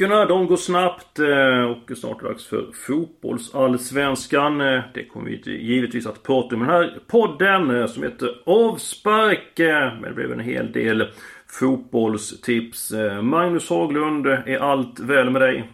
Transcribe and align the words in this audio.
Veckorna 0.00 0.24
de 0.24 0.46
går 0.46 0.56
snabbt 0.56 1.18
eh, 1.18 1.62
och 1.62 1.98
snart 1.98 2.22
är 2.22 2.26
dags 2.26 2.46
för 2.46 2.66
fotbollsallsvenskan. 2.86 4.60
Eh, 4.60 4.80
det 4.94 5.04
kommer 5.04 5.30
vi 5.30 5.56
givetvis 5.56 6.06
att 6.06 6.22
prata 6.22 6.56
om 6.56 6.62
i 6.62 6.66
den 6.66 6.74
här 6.74 6.98
podden 7.06 7.80
eh, 7.80 7.86
som 7.86 8.02
heter 8.02 8.28
Avspark. 8.46 9.52
Men 9.56 10.02
det 10.02 10.12
blev 10.14 10.32
en 10.32 10.40
hel 10.40 10.72
del 10.72 11.08
fotbollstips. 11.46 12.92
Magnus 13.22 13.70
Haglund, 13.70 14.26
är 14.26 14.58
allt 14.58 15.00
väl 15.00 15.30
med 15.30 15.42
dig? 15.42 15.68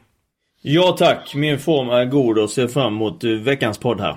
Ja 0.63 0.97
tack, 0.99 1.35
min 1.35 1.59
form 1.59 1.91
är 1.91 2.05
god 2.05 2.39
och 2.39 2.51
ser 2.51 2.67
fram 2.69 2.95
emot 2.95 3.25
veckans 3.25 3.79
podd 3.79 4.01
här. 4.01 4.17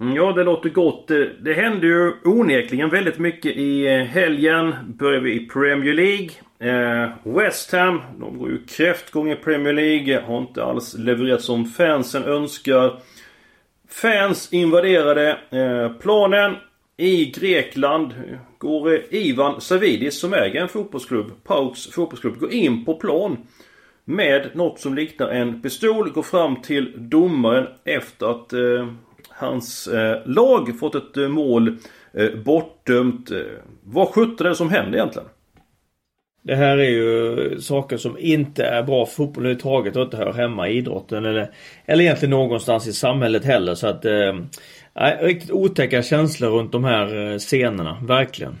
Mm, 0.00 0.16
ja, 0.16 0.32
det 0.32 0.44
låter 0.44 0.68
gott. 0.68 1.08
Det 1.40 1.54
hände 1.54 1.86
ju 1.86 2.12
onekligen 2.24 2.90
väldigt 2.90 3.18
mycket 3.18 3.56
i 3.56 3.88
helgen. 3.88 4.74
Börjar 4.98 5.20
vi 5.20 5.32
i 5.32 5.46
Premier 5.46 5.94
League. 5.94 6.30
Eh, 6.60 7.08
West 7.22 7.72
Ham, 7.72 8.00
de 8.20 8.38
går 8.38 8.50
ju 8.50 8.64
kräftgång 8.66 9.30
i 9.30 9.36
Premier 9.36 9.72
League. 9.72 10.20
Har 10.20 10.38
inte 10.38 10.64
alls 10.64 10.94
levererat 10.98 11.42
som 11.42 11.64
fansen 11.64 12.24
önskar. 12.24 13.00
Fans 13.88 14.52
invaderade 14.52 15.38
eh, 15.50 15.92
planen. 15.92 16.56
I 16.96 17.24
Grekland 17.24 18.14
går 18.58 18.94
eh, 18.94 19.00
Ivan 19.10 19.60
Savidis 19.60 20.20
som 20.20 20.34
äger 20.34 20.62
en 20.62 20.68
fotbollsklubb, 20.68 21.44
Pauks 21.44 21.86
fotbollsklubb, 21.86 22.38
går 22.38 22.52
in 22.52 22.84
på 22.84 22.94
plan. 22.94 23.36
Med 24.04 24.50
något 24.54 24.80
som 24.80 24.94
liknar 24.94 25.28
en 25.28 25.62
pistol, 25.62 26.10
går 26.10 26.22
fram 26.22 26.62
till 26.62 26.92
domaren 26.96 27.66
efter 27.84 28.26
att 28.26 28.52
eh, 28.52 28.88
hans 29.28 29.86
eh, 29.88 30.26
lag 30.26 30.78
fått 30.80 30.94
ett 30.94 31.16
eh, 31.16 31.28
mål 31.28 31.76
eh, 32.12 32.34
bortdömt. 32.44 33.30
Eh, 33.30 33.38
vad 33.84 34.08
sjutton 34.08 34.46
är 34.46 34.50
det 34.50 34.56
som 34.56 34.70
händer 34.70 34.98
egentligen? 34.98 35.28
Det 36.42 36.54
här 36.54 36.78
är 36.78 36.90
ju 36.90 37.60
saker 37.60 37.96
som 37.96 38.18
inte 38.18 38.64
är 38.64 38.82
bra 38.82 39.06
för 39.06 39.14
fotboll 39.14 39.44
överhuvudtaget 39.44 39.96
och 39.96 40.02
inte 40.02 40.16
hör 40.16 40.32
hemma 40.32 40.68
i 40.68 40.76
idrotten 40.76 41.24
eller, 41.24 41.50
eller 41.86 42.04
egentligen 42.04 42.30
någonstans 42.30 42.86
i 42.86 42.92
samhället 42.92 43.44
heller 43.44 43.74
så 43.74 43.86
att 43.86 44.04
eh, 44.04 44.34
riktigt 45.20 45.50
otäcka 45.50 46.02
känslor 46.02 46.50
runt 46.50 46.72
de 46.72 46.84
här 46.84 47.32
eh, 47.32 47.38
scenerna, 47.38 47.98
verkligen. 48.02 48.58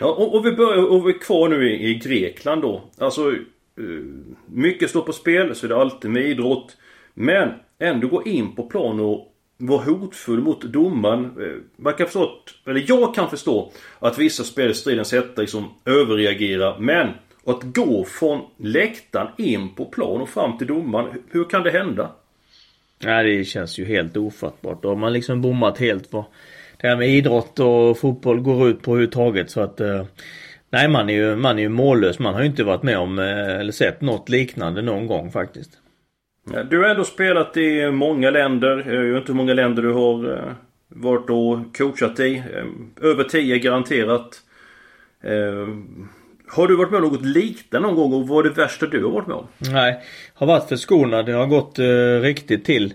Ja, 0.00 0.06
och, 0.06 0.34
och 0.34 0.46
vi 0.46 0.52
börjar, 0.52 0.90
och 0.90 1.08
vi 1.08 1.14
är 1.14 1.18
kvar 1.18 1.48
nu 1.48 1.70
i, 1.70 1.90
i 1.90 1.94
Grekland 1.94 2.62
då. 2.62 2.82
Alltså, 2.98 3.30
eh, 3.30 4.04
mycket 4.46 4.90
står 4.90 5.02
på 5.02 5.12
spel, 5.12 5.54
så 5.54 5.66
är 5.66 5.68
det 5.68 5.76
alltid 5.76 6.10
med 6.10 6.22
idrott. 6.22 6.76
Men 7.14 7.48
ändå 7.78 8.08
gå 8.08 8.24
in 8.24 8.54
på 8.54 8.62
plan 8.62 9.00
och 9.00 9.27
var 9.58 9.78
hotfull 9.78 10.40
mot 10.40 10.62
domaren. 10.62 11.24
Eh, 11.24 11.62
man 11.76 11.94
kan 11.94 12.06
förstå, 12.06 12.30
eller 12.66 12.84
jag 12.88 13.14
kan 13.14 13.30
förstå 13.30 13.72
att 13.98 14.18
vissa 14.18 14.44
spelare 14.44 14.70
i 14.70 14.74
stridens 14.74 15.12
hetta 15.12 15.40
liksom 15.40 15.74
överreagerar. 15.84 16.78
Men 16.78 17.08
att 17.44 17.62
gå 17.62 18.04
från 18.04 18.40
läktaren 18.56 19.28
in 19.38 19.74
på 19.74 19.84
plan 19.84 20.20
och 20.20 20.28
fram 20.28 20.58
till 20.58 20.66
domaren. 20.66 21.22
Hur 21.30 21.44
kan 21.44 21.62
det 21.62 21.70
hända? 21.70 22.10
Nej 23.04 23.36
det 23.36 23.44
känns 23.44 23.78
ju 23.78 23.84
helt 23.84 24.16
ofattbart. 24.16 24.82
Då 24.82 24.88
har 24.88 24.96
man 24.96 25.12
liksom 25.12 25.42
bommat 25.42 25.78
helt 25.78 26.12
vad 26.12 26.24
det 26.80 26.88
här 26.88 26.96
med 26.96 27.08
idrott 27.08 27.58
och 27.58 27.98
fotboll 27.98 28.40
går 28.40 28.68
ut 28.68 28.82
på 28.82 28.90
överhuvudtaget 28.90 29.50
så 29.50 29.60
att 29.60 29.80
eh, 29.80 30.04
Nej 30.70 30.88
man 30.88 31.10
är 31.10 31.14
ju, 31.14 31.36
man 31.36 31.58
är 31.58 31.62
ju 31.62 31.68
mållös. 31.68 32.18
Man 32.18 32.34
har 32.34 32.40
ju 32.40 32.46
inte 32.46 32.64
varit 32.64 32.82
med 32.82 32.98
om 32.98 33.18
eh, 33.18 33.58
eller 33.60 33.72
sett 33.72 34.00
något 34.00 34.28
liknande 34.28 34.82
någon 34.82 35.06
gång 35.06 35.30
faktiskt. 35.30 35.70
Du 36.70 36.78
har 36.78 36.88
ändå 36.88 37.04
spelat 37.04 37.56
i 37.56 37.90
många 37.90 38.30
länder. 38.30 38.84
Jag 38.86 39.02
vet 39.02 39.16
inte 39.16 39.32
hur 39.32 39.36
många 39.36 39.54
länder 39.54 39.82
du 39.82 39.92
har 39.92 40.32
eh, 40.32 40.52
varit 40.88 41.30
och 41.30 41.76
coachat 41.76 42.20
i. 42.20 42.36
Eh, 42.36 43.08
över 43.10 43.24
10 43.24 43.58
garanterat. 43.58 44.42
Eh, 45.22 45.68
har 46.50 46.68
du 46.68 46.76
varit 46.76 46.90
med 46.90 47.04
om 47.04 47.12
något 47.12 47.24
liknande 47.24 47.88
någon 47.88 47.96
gång 47.96 48.12
och 48.12 48.28
vad 48.28 48.46
är 48.46 48.50
det 48.50 48.56
värsta 48.56 48.86
du 48.86 49.04
har 49.04 49.10
varit 49.10 49.26
med 49.26 49.36
om? 49.36 49.46
Nej, 49.58 50.00
har 50.34 50.46
varit 50.46 50.68
förskonad. 50.68 51.26
Det 51.26 51.32
har 51.32 51.46
gått 51.46 51.78
eh, 51.78 52.20
riktigt 52.22 52.64
till 52.64 52.92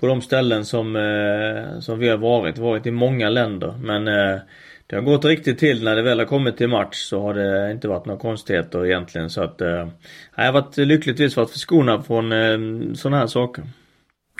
på 0.00 0.06
de 0.06 0.22
ställen 0.22 0.64
som, 0.64 0.96
eh, 0.96 1.80
som 1.80 1.98
vi 1.98 2.08
har 2.08 2.16
varit. 2.16 2.58
Varit 2.58 2.86
i 2.86 2.90
många 2.90 3.28
länder 3.28 3.74
men 3.82 4.08
eh, 4.08 4.38
det 4.86 4.96
har 4.96 5.02
gått 5.02 5.24
riktigt 5.24 5.58
till 5.58 5.84
när 5.84 5.96
det 5.96 6.02
väl 6.02 6.18
har 6.18 6.26
kommit 6.26 6.56
till 6.56 6.68
match 6.68 6.96
så 6.96 7.20
har 7.20 7.34
det 7.34 7.72
inte 7.72 7.88
varit 7.88 8.06
några 8.06 8.20
konstigheter 8.20 8.86
egentligen 8.86 9.30
så 9.30 9.42
att 9.42 9.60
eh, 9.60 9.88
Jag 10.36 10.44
har 10.44 10.52
varit 10.52 10.76
lyckligtvis 10.76 11.36
varit 11.36 11.50
förskonad 11.50 12.06
från 12.06 12.32
eh, 12.32 12.58
sådana 12.94 13.18
här 13.18 13.26
saker. 13.26 13.64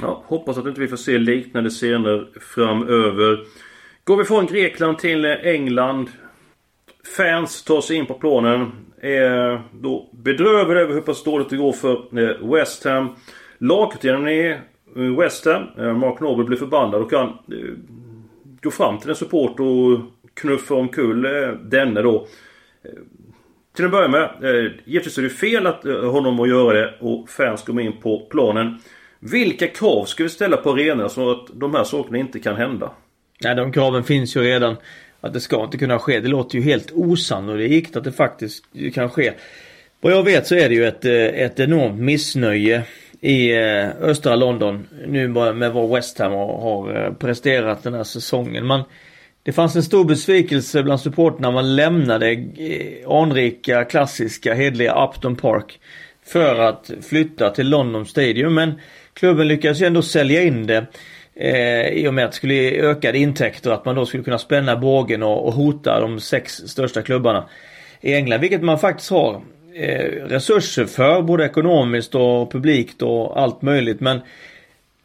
Ja, 0.01 0.23
hoppas 0.27 0.59
att 0.59 0.67
inte 0.67 0.81
vi 0.81 0.89
får 0.89 0.97
se 0.97 1.19
liknande 1.19 1.71
scener 1.71 2.29
framöver. 2.41 3.39
Går 4.05 4.17
vi 4.17 4.25
från 4.25 4.47
Grekland 4.47 4.99
till 4.99 5.25
England. 5.25 6.09
Fans 7.17 7.65
tar 7.65 7.81
sig 7.81 7.97
in 7.97 8.07
på 8.07 8.15
planen. 8.15 8.73
Är 9.01 9.63
då 9.73 10.11
bedrövade 10.13 10.81
över 10.81 10.95
hur 10.95 11.01
pass 11.01 11.25
dåligt 11.25 11.51
det 11.51 11.57
går 11.57 11.73
för 11.73 12.19
eh, 12.19 12.53
West 12.53 12.85
Ham. 12.85 13.17
Lagkaptenen 13.59 14.29
i 14.29 14.59
eh, 14.97 15.19
West 15.19 15.45
Ham, 15.47 15.63
eh, 15.79 15.97
Mark 15.97 16.21
Noble, 16.21 16.45
blir 16.45 16.59
förbannad 16.59 17.03
och 17.03 17.11
kan 17.11 17.39
gå 18.63 18.71
fram 18.71 18.99
till 18.99 19.11
en 19.11 19.17
support 19.17 19.61
och 19.61 20.01
knuffa 20.35 20.75
omkull 20.75 21.25
eh, 21.25 21.49
denne 21.63 22.03
då. 22.03 22.27
Eh, 22.85 22.91
till 23.77 23.85
att 23.85 23.91
börja 23.91 24.09
med, 24.09 24.23
eh, 24.23 24.73
givetvis 24.85 25.19
är 25.19 25.23
det 25.23 25.31
fel 25.31 25.67
att 25.67 25.85
eh, 25.85 26.11
honom 26.11 26.41
att 26.41 26.49
göra 26.49 26.81
det 26.81 26.95
och 27.01 27.29
fans 27.29 27.63
kommer 27.63 27.83
in 27.83 28.01
på 28.03 28.27
planen. 28.31 28.79
Vilka 29.19 29.67
krav 29.67 30.05
ska 30.05 30.23
vi 30.23 30.29
ställa 30.29 30.57
på 30.57 30.71
arenorna 30.71 31.09
så 31.09 31.31
att 31.31 31.47
de 31.55 31.75
här 31.75 31.85
sakerna 31.85 32.19
inte 32.19 32.39
kan 32.39 32.57
hända? 32.57 32.91
Nej, 33.45 33.55
de 33.55 33.73
kraven 33.73 34.05
finns 34.05 34.37
ju 34.37 34.41
redan. 34.41 34.77
Att 35.21 35.33
det 35.33 35.41
ska 35.41 35.65
inte 35.65 35.79
kunna 35.79 35.99
ske. 35.99 36.21
Det 36.21 36.29
låter 36.29 36.59
ju 36.59 36.65
helt 36.65 36.93
osannolikt 36.93 37.97
att 37.97 38.05
det 38.05 38.13
faktiskt 38.13 38.65
kan 38.95 39.11
ske. 39.11 39.33
Vad 40.01 40.13
jag 40.13 40.23
vet 40.23 40.47
så 40.47 40.55
är 40.55 40.69
det 40.69 40.75
ju 40.75 40.87
ett, 40.87 41.05
ett 41.05 41.61
enormt 41.61 42.01
missnöje 42.01 42.83
i 43.21 43.55
östra 44.01 44.37
London 44.37 44.87
nu 45.07 45.29
med 45.29 45.73
vad 45.73 45.91
West 45.91 46.19
Ham 46.19 46.33
har 46.33 47.11
presterat 47.11 47.83
den 47.83 47.95
här 47.95 48.05
säsongen. 48.05 48.67
Man, 48.67 48.83
det 49.45 49.53
fanns 49.53 49.77
en 49.77 49.83
stor 49.83 50.05
besvikelse 50.05 50.83
bland 50.83 51.01
supporterna 51.01 51.49
när 51.49 51.55
man 51.55 51.77
lämnade 51.77 52.31
eh, 52.33 53.11
anrika, 53.11 53.85
klassiska, 53.85 54.55
hedliga 54.55 55.05
Upton 55.05 55.37
Park. 55.37 55.81
För 56.27 56.59
att 56.59 56.91
flytta 57.03 57.51
till 57.51 57.69
London 57.69 58.07
Stadium. 58.07 58.55
Men 58.55 58.81
klubben 59.15 59.49
lyckades 59.49 59.83
ju 59.83 59.87
ändå 59.87 60.03
sälja 60.03 60.43
in 60.43 60.67
det. 60.67 60.87
Eh, 61.35 61.89
I 61.89 62.09
och 62.09 62.15
med 62.15 62.25
att 62.25 62.31
det 62.31 62.37
skulle 62.37 62.55
ge 62.55 62.81
ökade 62.81 63.19
intäkter. 63.19 63.71
Att 63.71 63.85
man 63.85 63.95
då 63.95 64.07
skulle 64.07 64.23
kunna 64.23 64.39
spänna 64.39 64.77
bågen 64.77 65.23
och, 65.23 65.47
och 65.47 65.53
hota 65.53 66.01
de 66.01 66.21
sex 66.21 66.53
största 66.55 67.03
klubbarna 67.03 67.49
i 68.01 68.15
England. 68.15 68.41
Vilket 68.41 68.63
man 68.63 68.79
faktiskt 68.79 69.11
har 69.11 69.43
eh, 69.75 70.05
resurser 70.27 70.85
för. 70.85 71.23
Både 71.23 71.45
ekonomiskt 71.45 72.15
och 72.15 72.53
publikt 72.53 73.03
och 73.03 73.41
allt 73.41 73.63
möjligt. 73.63 74.01
Men 74.01 74.21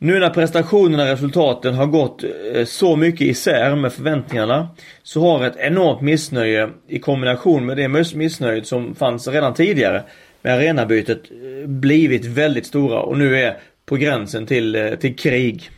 nu 0.02 0.20
när 0.20 0.30
prestationerna 0.30 1.04
och 1.04 1.10
resultaten 1.10 1.74
har 1.74 1.86
gått 1.86 2.24
eh, 2.24 2.66
så 2.66 2.96
mycket 2.96 3.22
isär 3.22 3.76
med 3.76 3.94
förväntningarna 3.94 4.68
så 5.04 5.22
har 5.22 5.46
ett 5.46 5.58
enormt 5.58 6.02
missnöje 6.02 6.70
i 6.88 7.00
kombination 7.00 7.66
med 7.66 7.78
det 7.78 7.88
missnöjet 8.16 8.68
som 8.68 8.96
fanns 8.96 9.28
redan 9.28 9.54
tidigare 9.54 10.04
med 10.42 10.54
arenabytet 10.54 11.32
eh, 11.32 11.68
blivit 11.68 12.26
väldigt 12.26 12.66
stora 12.66 13.00
och 13.00 13.18
nu 13.18 13.38
är 13.38 13.58
på 13.86 13.96
gränsen 13.96 14.46
till, 14.46 14.76
eh, 14.76 14.96
till 14.96 15.16
krig. 15.16 15.70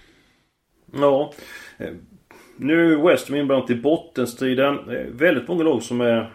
Ja. 0.94 1.34
Nu 2.58 2.94
är 2.94 3.08
West 3.08 3.30
Ham 3.30 3.38
inblandat 3.38 3.70
i 3.70 3.76
bottenstriden. 3.76 4.78
Väldigt 5.12 5.48
många 5.48 5.64
lag 5.64 5.84
som 5.84 6.02
är 6.02 6.34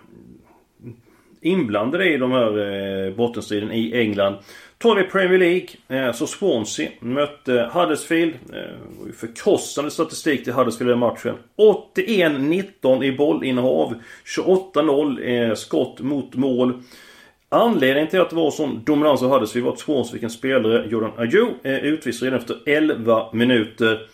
inblandade 1.40 2.12
i 2.14 2.16
de 2.16 2.32
här 2.32 3.16
bottenstriden 3.16 3.72
i 3.72 3.92
England. 3.94 4.36
Tar 4.78 4.96
vi 4.96 5.02
Premier 5.02 5.38
League 5.38 5.68
eh, 5.88 6.12
så 6.12 6.26
Swansea 6.26 6.90
mötte 7.00 7.70
Huddersfield. 7.72 8.34
Eh, 8.52 9.12
förkrossande 9.14 9.90
statistik 9.90 10.44
till 10.44 10.52
Huddersfield 10.52 10.90
i 10.90 10.92
den 10.92 10.98
matchen. 10.98 11.34
81-19 11.94 13.04
i 13.04 13.12
bollinnehav. 13.12 13.94
28-0 14.36 15.48
eh, 15.48 15.54
skott 15.54 16.00
mot 16.00 16.34
mål. 16.34 16.82
Anledningen 17.48 18.08
till 18.08 18.20
att 18.20 18.30
det 18.30 18.36
var 18.36 18.50
sån 18.50 18.82
dominans 18.84 19.22
av 19.22 19.30
Huddersfield 19.30 19.66
var 19.66 19.72
att 19.72 19.88
var 19.88 20.04
fick 20.04 20.22
en 20.22 20.30
spelare. 20.30 20.86
Jordan 20.88 21.12
Ayew 21.18 21.54
eh, 21.62 21.84
utvisad 21.84 22.26
redan 22.26 22.40
efter 22.40 22.56
11 22.66 23.32
minuter. 23.32 24.08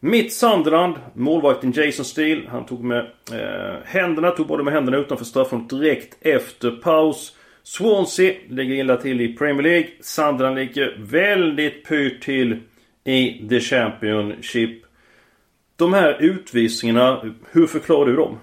Mitt 0.00 0.32
Sunderland, 0.32 0.94
målvakten 1.14 1.72
Jason 1.72 2.04
Steele, 2.04 2.42
han 2.48 2.66
tog 2.66 2.84
med 2.84 3.06
eh, 3.32 3.76
händerna, 3.84 4.30
tog 4.30 4.46
både 4.46 4.64
med 4.64 4.74
händerna 4.74 4.96
utanför 4.96 5.24
straffområdet 5.24 5.80
direkt 5.80 6.16
efter 6.20 6.70
paus. 6.70 7.36
Swansea 7.64 8.34
ligger 8.48 8.74
illa 8.74 8.96
till 8.96 9.20
i 9.20 9.36
Premier 9.36 9.62
League. 9.62 9.88
Sunderland 10.00 10.56
ligger 10.56 10.96
väldigt 10.98 11.88
pyrt 11.88 12.22
till 12.22 12.58
i 13.04 13.48
The 13.48 13.60
Championship. 13.60 14.82
De 15.76 15.92
här 15.92 16.16
utvisningarna, 16.20 17.34
hur 17.52 17.66
förklarar 17.66 18.06
du 18.06 18.16
dem? 18.16 18.38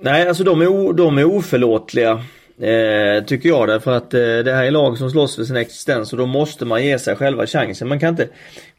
Nej, 0.00 0.28
alltså 0.28 0.44
de 0.44 0.60
är, 0.60 0.92
de 0.92 1.18
är 1.18 1.24
oförlåtliga. 1.24 2.24
Eh, 2.60 3.24
tycker 3.24 3.48
jag 3.48 3.68
därför 3.68 3.92
att 3.92 4.14
eh, 4.14 4.20
det 4.20 4.52
här 4.52 4.64
är 4.64 4.70
lag 4.70 4.98
som 4.98 5.10
slåss 5.10 5.36
för 5.36 5.44
sin 5.44 5.56
existens 5.56 6.12
och 6.12 6.18
då 6.18 6.26
måste 6.26 6.64
man 6.64 6.84
ge 6.84 6.98
sig 6.98 7.16
själva 7.16 7.46
chansen. 7.46 7.88
Man 7.88 8.00
kan 8.00 8.08
inte, 8.08 8.28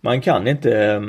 man 0.02 0.22
kan 0.22 0.48
inte 0.48 0.78
eh, 0.78 1.02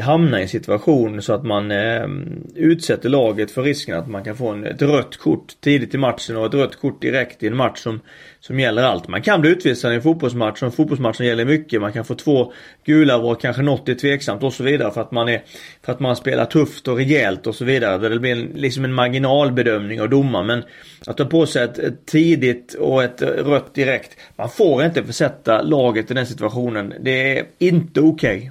hamna 0.00 0.38
i 0.38 0.42
en 0.42 0.48
situation 0.48 1.22
så 1.22 1.32
att 1.32 1.44
man 1.44 1.70
eh, 1.70 2.08
utsätter 2.54 3.08
laget 3.08 3.50
för 3.50 3.62
risken 3.62 3.98
att 3.98 4.08
man 4.08 4.24
kan 4.24 4.36
få 4.36 4.48
en, 4.48 4.64
ett 4.64 4.82
rött 4.82 5.16
kort 5.16 5.60
tidigt 5.60 5.94
i 5.94 5.98
matchen 5.98 6.36
och 6.36 6.46
ett 6.46 6.54
rött 6.54 6.76
kort 6.76 7.02
direkt 7.02 7.42
i 7.42 7.46
en 7.46 7.56
match 7.56 7.78
som, 7.78 8.00
som 8.40 8.60
gäller 8.60 8.82
allt. 8.82 9.08
Man 9.08 9.22
kan 9.22 9.40
bli 9.40 9.50
utvisad 9.50 9.92
i 9.92 9.94
en 9.94 10.02
fotbollsmatch 10.02 10.62
och 10.62 10.66
en 10.66 10.72
fotbollsmatch 10.72 11.16
som 11.16 11.26
gäller 11.26 11.44
mycket. 11.44 11.80
Man 11.80 11.92
kan 11.92 12.04
få 12.04 12.14
två 12.14 12.52
gula 12.84 13.16
och 13.16 13.40
kanske 13.40 13.62
något 13.62 13.88
är 13.88 13.94
tveksamt 13.94 14.42
och 14.42 14.52
så 14.52 14.62
vidare 14.62 14.90
för 14.90 15.00
att 15.00 15.12
man 15.12 15.28
är 15.28 15.42
för 15.82 15.92
att 15.92 16.00
man 16.00 16.16
spelar 16.16 16.44
tufft 16.44 16.88
och 16.88 16.96
rejält 16.96 17.46
och 17.46 17.54
så 17.54 17.64
vidare. 17.64 17.98
Där 17.98 18.10
det 18.10 18.18
blir 18.18 18.32
en, 18.32 18.52
liksom 18.54 18.84
en 18.84 18.92
marginalbedömning 18.92 20.00
av 20.00 20.08
domaren. 20.08 20.46
Men 20.46 20.62
att 21.06 21.16
ta 21.16 21.24
på 21.24 21.46
sig 21.46 21.64
ett, 21.64 21.78
ett 21.78 22.06
tidigt 22.06 22.74
och 22.74 23.04
ett 23.04 23.22
rött 23.22 23.74
direkt. 23.74 24.16
Man 24.36 24.48
får 24.48 24.84
inte 24.84 25.04
försätta 25.04 25.62
laget 25.62 26.10
i 26.10 26.14
den 26.14 26.26
situationen. 26.26 26.94
Det 27.00 27.38
är 27.38 27.44
inte 27.58 28.00
okej. 28.00 28.36
Okay. 28.36 28.50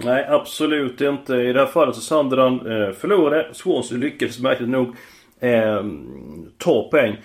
Nej, 0.00 0.26
absolut 0.28 1.00
inte. 1.00 1.34
I 1.34 1.52
det 1.52 1.60
här 1.60 1.66
fallet 1.66 1.94
så 1.94 2.00
Sunderland 2.00 2.60
eh, 2.60 2.90
förlorade. 2.92 3.48
Swansea 3.52 3.98
lyckades 3.98 4.38
märkligt 4.38 4.68
nog 4.68 4.96
eh, 5.40 5.84
ta 6.58 6.88
poäng. 6.90 7.16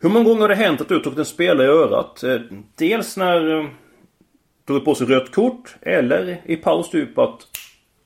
Hur 0.00 0.08
många 0.08 0.24
gånger 0.24 0.40
har 0.40 0.48
det 0.48 0.54
hänt 0.54 0.80
att 0.80 0.88
du 0.88 1.00
tagit 1.00 1.18
en 1.18 1.24
spelare 1.24 1.66
i 1.66 1.70
örat? 1.70 2.22
Eh, 2.22 2.40
dels 2.78 3.16
när 3.16 3.58
eh, 3.58 3.66
tog 4.66 4.84
på 4.84 4.94
sig 4.94 5.06
rött 5.06 5.32
kort 5.32 5.76
eller 5.82 6.40
i 6.44 6.56
paus 6.56 6.90
typ 6.90 7.18
att 7.18 7.40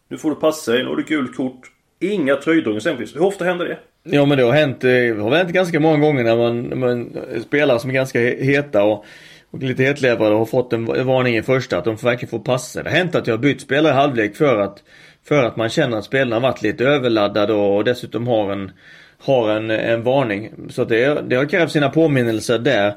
nu 0.08 0.18
får 0.18 0.30
du 0.30 0.36
passa 0.36 0.72
dig, 0.72 0.82
nu 0.82 0.88
har 0.88 0.96
du 0.96 1.02
gult 1.02 1.36
kort. 1.36 1.70
Inga 2.00 2.36
tröjdragningar 2.36 2.76
exempelvis. 2.76 3.16
Hur 3.16 3.22
ofta 3.22 3.44
händer 3.44 3.64
det? 3.64 3.78
Ja 4.02 4.24
men 4.24 4.38
det 4.38 4.44
har 4.44 4.52
hänt, 4.52 4.84
eh, 4.84 4.90
det 4.90 5.22
har 5.22 5.30
hänt 5.30 5.50
ganska 5.50 5.80
många 5.80 5.98
gånger 5.98 6.24
när 6.24 6.36
man, 6.36 6.78
man 6.78 7.16
eh, 7.16 7.42
spelar 7.42 7.78
som 7.78 7.90
är 7.90 7.94
ganska 7.94 8.20
heta 8.20 8.84
och 8.84 9.04
och 9.50 9.62
lite 9.62 9.82
hetlevrade 9.82 10.32
och 10.32 10.38
har 10.38 10.46
fått 10.46 10.72
en 10.72 10.84
varning 10.84 11.36
i 11.36 11.42
första 11.42 11.78
att 11.78 11.84
de 11.84 11.96
verkligen 11.96 12.30
får 12.30 12.38
passa. 12.38 12.82
Det 12.82 12.90
har 12.90 12.96
hänt 12.96 13.14
att 13.14 13.26
jag 13.26 13.34
har 13.34 13.42
bytt 13.42 13.60
spelare 13.60 13.92
i 13.92 13.96
halvlek 13.96 14.36
för 14.36 14.60
att 14.60 14.82
för 15.24 15.44
att 15.44 15.56
man 15.56 15.68
känner 15.68 15.96
att 15.96 16.04
spelarna 16.04 16.36
har 16.36 16.40
varit 16.40 16.62
lite 16.62 16.84
överladdade 16.84 17.52
och 17.52 17.84
dessutom 17.84 18.26
har 18.26 18.52
en 18.52 18.72
har 19.18 19.50
en, 19.50 19.70
en 19.70 20.02
varning. 20.02 20.50
Så 20.68 20.84
det, 20.84 21.22
det 21.28 21.36
har 21.36 21.44
krävt 21.44 21.72
sina 21.72 21.90
påminnelser 21.90 22.58
där. 22.58 22.94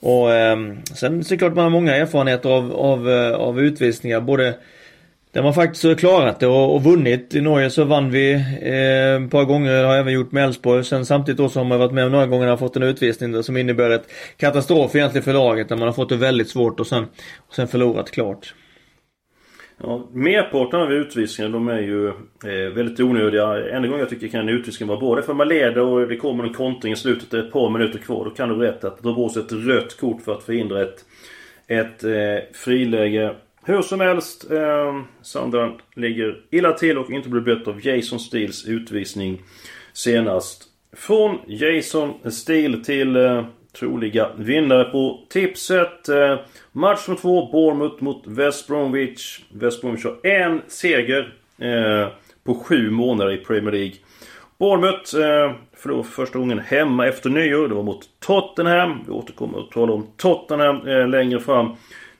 Och 0.00 0.32
eh, 0.34 0.56
sen 0.94 1.24
såklart 1.24 1.54
man 1.54 1.64
har 1.64 1.70
många 1.70 1.96
erfarenheter 1.96 2.48
av, 2.48 2.72
av, 2.72 3.10
eh, 3.10 3.32
av 3.32 3.60
utvisningar. 3.60 4.20
Både 4.20 4.54
där 5.36 5.42
man 5.42 5.54
faktiskt 5.54 5.84
har 5.84 5.94
klarat 5.94 6.40
det 6.40 6.46
och, 6.46 6.74
och 6.74 6.82
vunnit. 6.82 7.34
I 7.34 7.40
Norge 7.40 7.70
så 7.70 7.84
vann 7.84 8.10
vi 8.10 8.32
eh, 8.32 9.24
ett 9.24 9.30
par 9.30 9.44
gånger, 9.44 9.84
har 9.84 9.96
även 9.96 10.12
gjort 10.12 10.32
med 10.32 10.44
Elfsborg. 10.44 10.84
Sen 10.84 11.06
samtidigt 11.06 11.38
då 11.38 11.48
så 11.48 11.60
har 11.60 11.64
man 11.64 11.78
varit 11.78 11.92
med 11.92 12.04
om 12.04 12.12
några 12.12 12.26
gånger 12.26 12.52
och 12.52 12.58
fått 12.58 12.76
en 12.76 12.82
utvisning 12.82 13.32
där, 13.32 13.42
som 13.42 13.56
innebär 13.56 13.90
ett 13.90 14.10
katastrof 14.36 14.94
egentligen 14.94 15.24
för 15.24 15.32
laget. 15.32 15.68
Där 15.68 15.76
man 15.76 15.88
har 15.88 15.92
fått 15.92 16.08
det 16.08 16.16
väldigt 16.16 16.48
svårt 16.48 16.80
och 16.80 16.86
sen, 16.86 17.04
och 17.48 17.54
sen 17.54 17.68
förlorat 17.68 18.10
klart. 18.10 18.54
Ja, 19.82 20.08
merparten 20.12 20.80
av 20.80 20.92
utvisningarna 20.92 21.52
de 21.52 21.68
är 21.68 21.80
ju 21.80 22.08
eh, 22.08 22.74
väldigt 22.74 23.00
onödiga. 23.00 23.76
En 23.76 23.90
gång 23.90 23.98
jag 23.98 24.10
tycker 24.10 24.28
kan 24.28 24.40
en 24.40 24.48
utvisning 24.48 24.88
vara 24.88 25.00
bra. 25.00 25.14
Det 25.14 25.20
är 25.20 25.22
för 25.22 25.34
man 25.34 25.48
leder 25.48 25.80
och 25.80 26.08
det 26.08 26.16
kommer 26.16 26.44
en 26.44 26.52
kontring 26.52 26.92
i 26.92 26.96
slutet. 26.96 27.30
Det 27.30 27.38
är 27.38 27.42
ett 27.42 27.52
par 27.52 27.70
minuter 27.70 27.98
kvar. 27.98 28.24
Då 28.24 28.30
kan 28.30 28.48
du 28.48 28.56
berätta 28.56 28.88
att 28.88 29.02
dra 29.02 29.14
på 29.14 29.28
sig 29.28 29.42
ett 29.42 29.52
rött 29.52 30.00
kort 30.00 30.22
för 30.22 30.32
att 30.32 30.42
förhindra 30.42 30.82
ett, 30.82 31.04
ett 31.66 32.04
eh, 32.04 32.54
friläge. 32.54 33.34
Hur 33.68 33.82
som 33.82 34.00
helst, 34.00 34.50
eh, 34.50 35.02
Sunderland 35.22 35.74
ligger 35.94 36.40
illa 36.50 36.72
till 36.72 36.98
och 36.98 37.10
inte 37.10 37.28
blir 37.28 37.40
bättre 37.40 37.70
av 37.70 37.86
Jason 37.86 38.20
Steels 38.20 38.66
utvisning 38.66 39.42
senast. 39.92 40.62
Från 40.96 41.38
Jason 41.46 42.14
Steel 42.30 42.84
till 42.84 43.16
eh, 43.16 43.44
troliga 43.78 44.30
vinnare 44.36 44.84
på 44.84 45.20
tipset. 45.28 46.08
Eh, 46.08 46.38
match 46.72 47.08
nummer 47.08 47.20
två, 47.20 47.52
Bournemouth 47.52 48.02
mot 48.02 48.22
West 48.26 48.66
Bromwich. 48.66 49.40
West 49.52 49.80
Bromwich 49.80 50.04
har 50.04 50.26
en 50.26 50.62
seger 50.68 51.34
eh, 51.58 52.08
på 52.44 52.54
sju 52.54 52.90
månader 52.90 53.32
i 53.32 53.36
Premier 53.36 53.72
League. 53.72 53.94
Bournemouth 54.58 55.16
eh, 55.16 55.52
förlorade 55.76 56.08
första 56.08 56.38
gången 56.38 56.58
hemma 56.58 57.06
efter 57.06 57.30
nyår. 57.30 57.68
Det 57.68 57.74
var 57.74 57.82
mot 57.82 58.08
Tottenham. 58.20 59.04
Vi 59.06 59.12
återkommer 59.12 59.58
att 59.58 59.70
tala 59.70 59.92
om 59.92 60.06
Tottenham 60.16 60.86
eh, 60.88 61.08
längre 61.08 61.40
fram. 61.40 61.76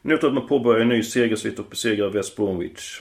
Nu 0.06 0.17
tror 0.17 0.31
att 0.31 0.35
man 0.35 0.47
påbörjar 0.47 0.81
en 0.81 0.88
ny 0.88 1.03
segersvit 1.03 1.58
och 1.58 1.67
besegrar 1.70 2.08
West 2.08 2.37
Bromwich. 2.37 3.00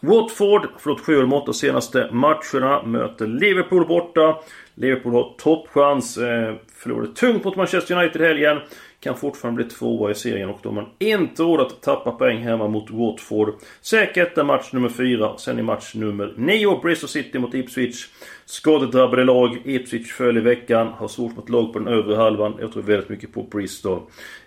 Watford, 0.00 0.68
förlåt 0.78 1.00
7 1.00 1.16
av 1.16 1.20
de 1.20 1.32
8 1.32 1.52
senaste 1.52 2.08
matcherna, 2.12 2.82
möter 2.82 3.26
Liverpool 3.26 3.86
borta. 3.86 4.38
Liverpool 4.74 5.12
har 5.12 5.34
toppchans. 5.38 6.18
Eh, 6.18 6.54
förlorade 6.74 7.14
tungt 7.14 7.44
mot 7.44 7.56
Manchester 7.56 7.96
United 7.96 8.22
i 8.22 8.24
helgen. 8.24 8.58
Kan 9.00 9.16
fortfarande 9.16 9.62
bli 9.62 9.70
tvåa 9.70 10.10
i 10.10 10.14
serien 10.14 10.48
och 10.48 10.58
då 10.62 10.68
har 10.68 10.74
man 10.74 10.88
inte 10.98 11.42
råd 11.42 11.60
att 11.60 11.82
tappa 11.82 12.10
poäng 12.10 12.38
hemma 12.38 12.68
mot 12.68 12.90
Watford. 12.90 13.54
Säkert 13.80 14.38
är 14.38 14.44
match 14.44 14.72
nummer 14.72 14.88
4. 14.88 15.38
Sen 15.38 15.58
i 15.58 15.62
match 15.62 15.94
nummer 15.94 16.34
9, 16.36 16.80
Bristol 16.82 17.08
City 17.08 17.38
mot 17.38 17.54
Ipswich. 17.54 18.08
Skadedrabbade 18.44 19.24
lag. 19.24 19.62
Ipswich 19.64 20.12
föll 20.12 20.38
i 20.38 20.40
veckan. 20.40 20.86
Har 20.86 21.08
svårt 21.08 21.36
mot 21.36 21.48
lag 21.48 21.72
på 21.72 21.78
den 21.78 21.88
övre 21.88 22.16
halvan. 22.16 22.56
Jag 22.60 22.72
tror 22.72 22.82
väldigt 22.82 23.08
mycket 23.08 23.32
på 23.32 23.42
Bristol 23.42 24.00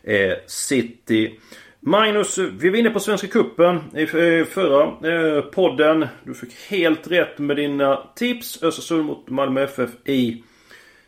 eh, 0.04 0.34
City. 0.48 1.40
Magnus, 1.88 2.38
vi 2.38 2.70
var 2.70 2.78
inne 2.78 2.90
på 2.90 3.00
Svenska 3.00 3.28
Kuppen 3.28 3.80
i 3.96 4.02
eh, 4.02 4.46
förra 4.46 4.84
eh, 4.84 5.42
podden. 5.42 6.08
Du 6.24 6.34
fick 6.34 6.54
helt 6.70 7.12
rätt 7.12 7.38
med 7.38 7.58
dina 7.58 8.02
tips. 8.16 8.64
Östersund 8.64 9.06
mot 9.06 9.30
Malmö 9.30 9.64
FF 9.64 9.90
i 10.06 10.44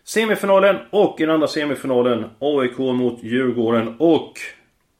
semifinalen. 0.03 0.75
Och 0.89 1.15
i 1.19 1.23
den 1.23 1.33
andra 1.33 1.47
semifinalen 1.47 2.25
AIK 2.39 2.77
mot 2.77 3.23
Djurgården. 3.23 3.95
Och 3.99 4.33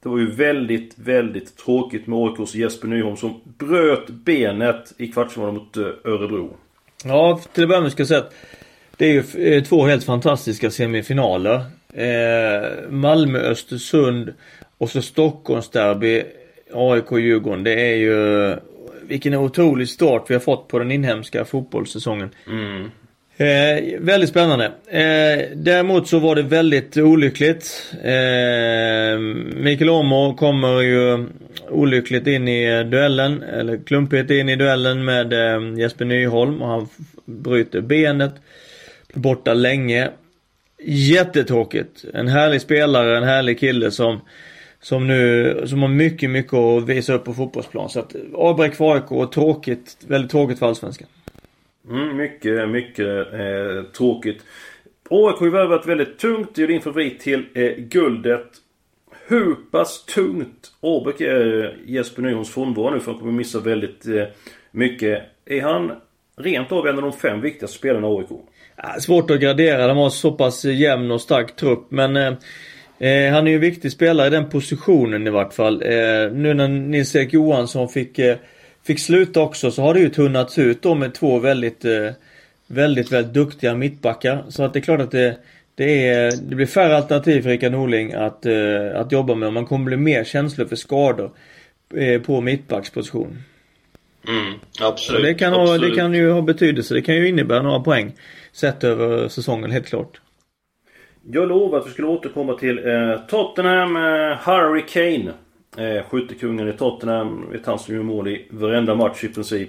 det 0.02 0.08
var 0.08 0.18
ju 0.18 0.30
väldigt, 0.30 0.94
väldigt 0.98 1.56
tråkigt 1.56 2.06
med 2.06 2.18
AIKs 2.18 2.54
Jesper 2.54 2.88
Nyholm 2.88 3.16
som 3.16 3.40
bröt 3.44 4.08
benet 4.08 4.92
i 4.96 5.08
kvartsfinalen 5.08 5.54
mot 5.54 5.76
eh, 5.76 5.82
Örebro. 6.04 6.56
Ja, 7.04 7.40
till 7.52 7.62
att 7.62 7.68
börja 7.68 7.82
med 7.82 7.92
ska 7.92 8.00
jag 8.00 8.08
säga 8.08 8.20
att 8.20 8.34
det 8.96 9.06
är 9.06 9.12
ju 9.54 9.60
två 9.60 9.86
helt 9.86 10.04
fantastiska 10.04 10.70
semifinaler. 10.70 11.64
Eh, 11.94 12.90
Malmö-Östersund 12.90 14.34
och 14.78 14.90
så 14.90 15.02
Stockholmsderby, 15.02 16.22
AIK-Djurgården. 16.72 17.64
Det 17.64 17.90
är 17.90 17.96
ju... 17.96 18.56
Vilken 19.02 19.34
otrolig 19.34 19.88
start 19.88 20.24
vi 20.28 20.34
har 20.34 20.40
fått 20.40 20.68
på 20.68 20.78
den 20.78 20.90
inhemska 20.90 21.44
fotbollssäsongen. 21.44 22.30
Mm. 22.46 22.90
Eh, 23.40 24.00
väldigt 24.00 24.30
spännande. 24.30 24.64
Eh, 24.86 25.48
däremot 25.54 26.08
så 26.08 26.18
var 26.18 26.34
det 26.34 26.42
väldigt 26.42 26.96
olyckligt. 26.96 27.92
Eh, 28.02 29.18
Mikael 29.56 29.90
Omo 29.90 30.36
kommer 30.36 30.80
ju 30.80 31.26
olyckligt 31.68 32.26
in 32.26 32.48
i 32.48 32.84
duellen, 32.84 33.42
eller 33.42 33.80
klumpigt 33.86 34.30
in 34.30 34.48
i 34.48 34.56
duellen 34.56 35.04
med 35.04 35.32
eh, 35.32 35.78
Jesper 35.78 36.04
Nyholm 36.04 36.62
och 36.62 36.68
han 36.68 36.88
bryter 37.24 37.80
benet. 37.80 38.34
Borta 39.14 39.54
länge. 39.54 40.10
Jättetråkigt. 40.84 42.04
En 42.14 42.28
härlig 42.28 42.60
spelare, 42.60 43.16
en 43.16 43.24
härlig 43.24 43.60
kille 43.60 43.90
som 43.90 44.20
som 44.80 45.06
nu, 45.06 45.62
som 45.66 45.82
har 45.82 45.88
mycket, 45.88 46.30
mycket 46.30 46.54
att 46.54 46.88
visa 46.88 47.14
upp 47.14 47.24
på 47.24 47.34
fotbollsplan. 47.34 47.88
Så 47.88 48.00
att 48.00 48.14
avbräck 48.34 48.74
för 48.74 48.94
AIK 48.94 49.12
och 49.12 49.32
tråkigt, 49.32 49.96
väldigt 50.06 50.30
tråkigt 50.30 50.58
för 50.58 50.66
Allsvenskan. 50.66 51.08
Mm, 51.90 52.16
mycket, 52.16 52.68
mycket 52.68 53.32
eh, 53.32 53.82
tråkigt. 53.96 54.42
AIK 55.10 55.36
har 55.40 55.50
värvat 55.50 55.86
väldigt 55.86 56.18
tungt. 56.18 56.50
Det 56.54 56.62
är 56.62 56.66
din 56.66 56.80
favorit 56.80 57.20
till 57.20 57.46
eh, 57.54 57.72
guldet. 57.76 58.46
Hur 59.28 59.54
pass 59.70 60.04
tungt 60.04 60.72
Åbäck 60.80 61.20
är 61.20 61.76
Jesper 61.86 62.22
Nyholms 62.22 62.50
frånvaro 62.50 62.90
nu 62.90 63.00
för 63.00 63.10
han 63.12 63.20
kommer 63.20 63.32
missa 63.32 63.60
väldigt 63.60 64.06
eh, 64.06 64.24
mycket. 64.70 65.22
Är 65.46 65.62
han 65.62 65.92
rent 66.36 66.72
av 66.72 66.86
en 66.86 66.96
av 66.96 67.02
de 67.02 67.12
fem 67.12 67.40
viktigaste 67.40 67.78
spelarna 67.78 68.08
i 68.08 68.10
AIK? 68.10 68.28
Svårt 69.00 69.30
att 69.30 69.40
gradera. 69.40 69.86
De 69.86 69.96
har 69.96 70.10
så 70.10 70.32
pass 70.32 70.64
jämn 70.64 71.10
och 71.10 71.20
stark 71.20 71.56
trupp 71.56 71.90
men 71.90 72.36
eh, 72.98 73.32
han 73.32 73.46
är 73.46 73.50
ju 73.50 73.54
en 73.54 73.60
viktig 73.60 73.92
spelare 73.92 74.26
i 74.26 74.30
den 74.30 74.48
positionen 74.48 75.26
i 75.26 75.30
vart 75.30 75.54
fall. 75.54 75.82
Eh, 75.82 76.32
nu 76.32 76.54
när 76.54 76.68
Nils-Erik 76.68 77.32
Johansson 77.32 77.88
fick, 77.88 78.18
eh, 78.18 78.36
fick 78.86 78.98
sluta 78.98 79.40
också 79.40 79.70
så 79.70 79.82
har 79.82 79.94
det 79.94 80.00
ju 80.00 80.08
tunnats 80.08 80.58
ut 80.58 80.82
då 80.82 80.94
med 80.94 81.14
två 81.14 81.38
väldigt, 81.38 81.84
eh, 81.84 82.10
väldigt, 82.66 83.12
väldigt 83.12 83.34
duktiga 83.34 83.74
mittbackar. 83.74 84.44
Så 84.48 84.62
att 84.62 84.72
det 84.72 84.78
är 84.78 84.82
klart 84.82 85.00
att 85.00 85.10
det, 85.10 85.36
Det, 85.78 86.08
är, 86.08 86.32
det 86.36 86.54
blir 86.56 86.66
färre 86.66 86.96
alternativ 86.96 87.42
för 87.42 87.50
Rickard 87.50 87.72
Norling 87.72 88.12
att, 88.12 88.46
eh, 88.46 89.00
att 89.00 89.12
jobba 89.12 89.34
med 89.34 89.52
man 89.52 89.66
kommer 89.66 89.84
bli 89.84 89.96
mer 89.96 90.24
känslig 90.24 90.68
för 90.68 90.76
skador 90.76 91.30
eh, 91.94 92.20
på 92.22 92.40
mittbacksposition. 92.40 93.42
Mm, 94.28 94.54
absolut. 94.80 95.20
Och 95.20 95.26
det, 95.26 95.34
kan 95.34 95.54
absolut. 95.54 95.80
ha, 95.80 95.88
det 95.88 95.94
kan 95.94 96.14
ju 96.14 96.30
ha 96.30 96.42
betydelse. 96.42 96.94
Det 96.94 97.02
kan 97.02 97.14
ju 97.14 97.28
innebära 97.28 97.62
några 97.62 97.80
poäng 97.80 98.12
sett 98.52 98.84
över 98.84 99.28
säsongen 99.28 99.70
helt 99.70 99.86
klart. 99.86 100.20
Jag 101.30 101.48
lovade 101.48 101.82
att 101.82 101.86
vi 101.86 101.90
skulle 101.90 102.08
återkomma 102.08 102.54
till 102.54 102.88
eh, 102.88 103.18
Tottenham 103.28 103.96
eh, 103.96 104.36
Harry 104.36 104.82
Kane. 104.88 105.32
Eh, 105.76 106.04
skyttekungen 106.04 106.68
i 106.68 106.72
Tottenham. 106.72 107.50
Vet 107.50 107.66
han 107.66 107.78
som 107.78 107.94
gör 107.94 108.02
mål 108.02 108.28
i 108.28 108.46
varenda 108.50 108.94
match 108.94 109.24
i 109.24 109.28
princip. 109.28 109.68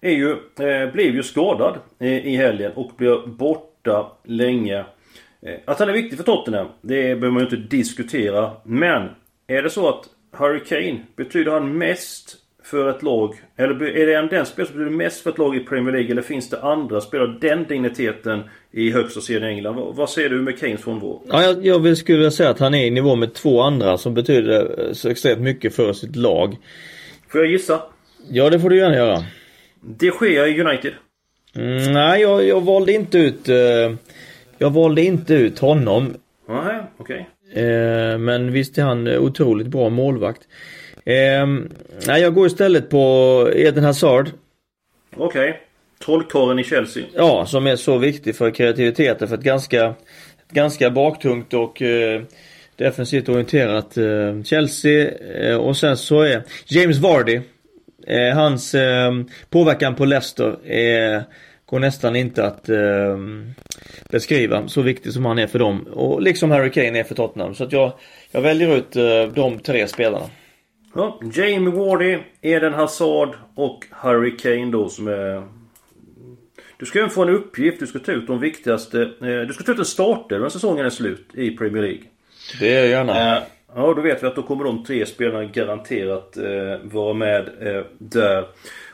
Är 0.00 0.10
ju, 0.10 0.30
eh, 0.30 0.92
blev 0.92 1.14
ju 1.14 1.22
skadad 1.22 1.78
eh, 1.98 2.26
i 2.26 2.36
helgen 2.36 2.72
och 2.74 2.90
blev 2.96 3.28
borta 3.28 4.12
länge. 4.24 4.84
Eh, 5.42 5.54
att 5.64 5.78
han 5.78 5.88
är 5.88 5.92
viktig 5.92 6.18
för 6.18 6.24
Tottenham, 6.24 6.66
det 6.80 7.02
behöver 7.02 7.30
man 7.30 7.38
ju 7.38 7.44
inte 7.44 7.76
diskutera. 7.76 8.50
Men 8.64 9.08
är 9.46 9.62
det 9.62 9.70
så 9.70 9.88
att 9.88 10.04
Harry 10.32 10.60
Kane, 10.64 11.00
betyder 11.16 11.52
han 11.52 11.78
mest 11.78 12.36
för 12.64 12.90
ett 12.90 13.02
lag? 13.02 13.34
Eller 13.56 13.82
är 13.82 14.06
det 14.06 14.14
en 14.14 14.28
den 14.28 14.46
spelare 14.46 14.68
som 14.68 14.78
betyder 14.78 14.96
mest 14.96 15.22
för 15.22 15.30
ett 15.30 15.38
lag 15.38 15.56
i 15.56 15.60
Premier 15.60 15.92
League? 15.92 16.10
Eller 16.10 16.22
finns 16.22 16.50
det 16.50 16.62
andra 16.62 17.00
spelare 17.00 17.38
den 17.40 17.64
digniteten 17.64 18.42
i 18.72 18.90
högsta 18.90 19.20
serien 19.20 19.50
i 19.50 19.54
England? 19.54 19.94
Vad, 19.96 20.10
ser 20.10 20.28
du 20.28 20.42
med 20.42 20.58
Kanes 20.58 20.82
frånvaro? 20.82 21.22
Ja, 21.28 21.42
jag, 21.42 21.86
jag 21.86 21.96
skulle 21.96 22.30
säga 22.30 22.50
att 22.50 22.58
han 22.58 22.74
är 22.74 22.86
i 22.86 22.90
nivå 22.90 23.16
med 23.16 23.34
två 23.34 23.60
andra 23.60 23.98
som 23.98 24.14
betyder 24.14 24.86
eh, 24.86 24.92
så 24.92 25.08
extremt 25.08 25.40
mycket 25.40 25.74
för 25.74 25.92
sitt 25.92 26.16
lag. 26.16 26.56
Får 27.28 27.40
jag 27.40 27.50
gissa? 27.50 27.82
Ja, 28.28 28.50
det 28.50 28.60
får 28.60 28.70
du 28.70 28.76
gärna 28.76 28.96
göra. 28.96 29.24
De 29.80 30.12
Gea 30.20 30.46
i 30.46 30.60
United. 30.60 30.92
Mm, 31.54 31.92
nej, 31.92 32.20
jag, 32.20 32.44
jag 32.46 32.60
valde 32.60 32.92
inte 32.92 33.18
ut 33.18 33.48
eh, 33.48 33.56
Jag 34.58 34.70
valde 34.70 35.02
inte 35.02 35.34
ut 35.34 35.58
honom. 35.58 36.14
Nej, 36.48 36.82
okej. 36.96 37.28
Eh, 37.54 38.18
men 38.18 38.52
visst 38.52 38.78
är 38.78 38.82
han 38.82 39.06
eh, 39.06 39.22
otroligt 39.22 39.66
bra 39.66 39.88
målvakt. 39.88 40.40
Eh, 41.04 41.46
nej, 42.06 42.22
jag 42.22 42.34
går 42.34 42.46
istället 42.46 42.90
på 42.90 43.48
Eden 43.54 43.84
Hazard. 43.84 44.30
Okej. 45.16 45.60
Trollkarlen 46.04 46.58
i 46.58 46.64
Chelsea. 46.64 47.04
Ja, 47.14 47.46
som 47.46 47.66
är 47.66 47.76
så 47.76 47.98
viktig 47.98 48.36
för 48.36 48.50
kreativiteten 48.50 49.28
för 49.28 49.34
ett 49.34 49.42
ganska, 49.42 49.86
ett 49.86 50.50
ganska 50.52 50.90
baktungt 50.90 51.54
och 51.54 51.82
eh, 51.82 52.22
defensivt 52.76 53.28
orienterat 53.28 53.96
eh, 53.96 54.42
Chelsea. 54.44 55.10
Eh, 55.10 55.56
och 55.56 55.76
sen 55.76 55.96
så 55.96 56.20
är 56.20 56.42
James 56.66 56.98
Vardy, 56.98 57.40
eh, 58.06 58.34
hans 58.34 58.74
eh, 58.74 59.12
påverkan 59.50 59.94
på 59.94 60.04
Leicester 60.04 60.66
är, 60.66 61.22
går 61.66 61.78
nästan 61.78 62.16
inte 62.16 62.44
att 62.44 62.68
eh, 62.68 63.18
beskriva. 64.10 64.68
Så 64.68 64.82
viktig 64.82 65.12
som 65.12 65.24
han 65.24 65.38
är 65.38 65.46
för 65.46 65.58
dem. 65.58 65.86
Och 65.92 66.22
liksom 66.22 66.50
Harry 66.50 66.70
Kane 66.70 66.98
är 66.98 67.04
för 67.04 67.14
Tottenham. 67.14 67.54
Så 67.54 67.64
att 67.64 67.72
jag, 67.72 67.92
jag 68.30 68.40
väljer 68.40 68.76
ut 68.76 68.96
eh, 68.96 69.34
de 69.34 69.58
tre 69.58 69.86
spelarna. 69.86 70.24
Ja, 70.94 71.20
Jamie 71.34 71.70
Wardy, 71.70 72.18
Eden 72.40 72.74
Hazard 72.74 73.28
och 73.54 73.86
Harry 73.90 74.36
Kane 74.36 74.70
då 74.70 74.88
som 74.88 75.08
är... 75.08 75.59
Du 76.80 76.86
ska 76.86 76.98
även 76.98 77.10
få 77.10 77.22
en 77.22 77.28
uppgift. 77.28 77.80
Du 77.80 77.86
ska 77.86 77.98
ta 77.98 78.12
ut 78.12 78.26
de 78.26 78.40
viktigaste... 78.40 79.02
Eh, 79.02 79.46
du 79.46 79.52
ska 79.52 79.64
ta 79.64 79.72
ut 79.72 79.78
en 79.78 79.84
starter 79.84 80.38
när 80.38 80.48
säsongen 80.48 80.86
är 80.86 80.90
slut 80.90 81.26
i 81.34 81.50
Premier 81.50 81.82
League. 81.82 82.02
Det 82.60 82.68
gör 82.68 82.80
jag 82.80 82.88
gärna. 82.88 83.36
Eh, 83.36 83.42
ja, 83.74 83.94
då 83.94 84.02
vet 84.02 84.22
vi 84.22 84.26
att 84.26 84.36
då 84.36 84.42
kommer 84.42 84.64
de 84.64 84.84
tre 84.84 85.06
spelarna 85.06 85.44
garanterat 85.44 86.36
eh, 86.36 86.78
vara 86.82 87.14
med 87.14 87.48
eh, 87.60 87.84
där. 87.98 88.46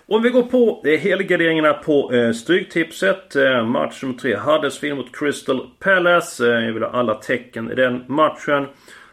Om 0.06 0.22
vi 0.22 0.30
går 0.30 0.42
på 0.42 0.82
eh, 0.86 1.00
helgarderingarna 1.00 1.74
på 1.74 2.12
eh, 2.12 2.32
Stryktipset. 2.32 3.36
Eh, 3.36 3.66
match 3.66 4.02
nummer 4.02 4.18
tre. 4.18 4.36
Huddersfield 4.36 4.96
mot 4.96 5.16
Crystal 5.16 5.70
Palace. 5.78 6.46
Eh, 6.46 6.64
jag 6.64 6.72
vill 6.72 6.82
ha 6.82 6.90
alla 6.90 7.14
tecken 7.14 7.70
i 7.70 7.74
den 7.74 8.04
matchen. 8.06 8.66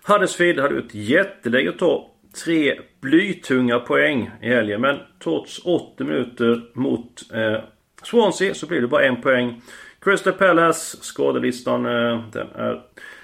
Huddersfield 0.03 0.59
hade 0.59 0.77
ett 0.77 0.95
jätteläge 0.95 1.69
att 1.69 1.79
ta 1.79 2.09
tre 2.45 2.79
blytunga 3.01 3.79
poäng 3.79 4.31
i 4.41 4.49
helgen. 4.49 4.81
Men 4.81 4.99
trots 5.23 5.65
80 5.65 6.03
minuter 6.03 6.61
mot 6.73 7.31
eh, 7.33 7.59
Swansea 8.03 8.53
så 8.53 8.67
blir 8.67 8.81
det 8.81 8.87
bara 8.87 9.05
en 9.05 9.21
poäng. 9.21 9.61
Crystal 10.01 10.33
Palace, 10.33 10.97
skadelistan 11.01 11.85
eh, 11.85 12.23
den 12.31 12.47
är 12.55 12.81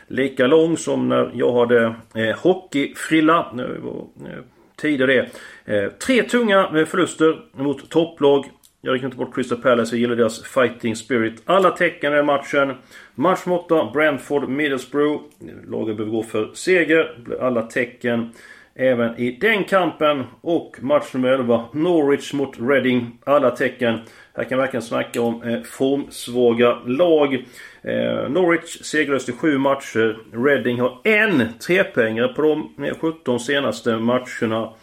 lika 0.07 0.47
lång 0.47 0.77
som 0.77 1.09
när 1.09 1.31
jag 1.33 1.53
hade 1.53 1.95
eh, 2.15 2.37
hockeyfrilla. 2.37 3.51
Nu 3.53 3.79
var 3.81 4.29
eh, 4.31 4.43
tider 4.75 5.07
det. 5.07 5.29
Eh, 5.65 5.91
tre 5.91 6.23
tunga 6.23 6.71
eh, 6.75 6.85
förluster 6.85 7.39
mot 7.53 7.89
topplag. 7.89 8.45
Jag 8.81 8.93
räknar 8.93 9.07
inte 9.07 9.17
bort 9.17 9.35
Crystal 9.35 9.57
Palace, 9.57 9.95
jag 9.95 9.99
gillar 9.99 10.15
deras 10.15 10.43
fighting 10.43 10.95
spirit. 10.95 11.41
Alla 11.45 11.71
tecken 11.71 12.13
i 12.13 12.15
den 12.15 12.25
matchen. 12.25 12.73
Match 13.15 13.39
8, 13.47 13.89
Brentford, 13.93 14.49
Middlesbrough. 14.49 15.23
Lagen 15.67 15.95
behöver 15.95 16.15
gå 16.15 16.23
för 16.23 16.51
seger. 16.53 17.17
Alla 17.41 17.61
tecken. 17.61 18.31
Även 18.75 19.17
i 19.17 19.31
den 19.31 19.63
kampen. 19.63 20.23
Och 20.41 20.77
match 20.81 21.13
nummer 21.13 21.29
11, 21.29 21.65
Norwich 21.73 22.33
mot 22.33 22.55
Reading. 22.59 23.17
Alla 23.23 23.51
tecken. 23.51 23.99
Här 24.33 24.43
kan 24.43 24.57
vi 24.57 24.61
verkligen 24.61 24.81
snacka 24.81 25.21
om 25.21 25.43
eh, 25.43 25.61
formsvaga 25.61 26.77
lag. 26.85 27.33
Eh, 27.81 28.29
Norwich 28.29 28.83
segerlöst 28.83 29.29
i 29.29 29.31
sju 29.31 29.57
matcher. 29.57 30.17
Reading 30.45 30.79
har 30.79 31.01
en 31.03 31.53
trepoängare 31.67 32.27
på 32.27 32.41
de 32.41 32.85
eh, 32.85 32.95
17 33.01 33.39
senaste 33.39 33.97
matcherna. 33.97 34.73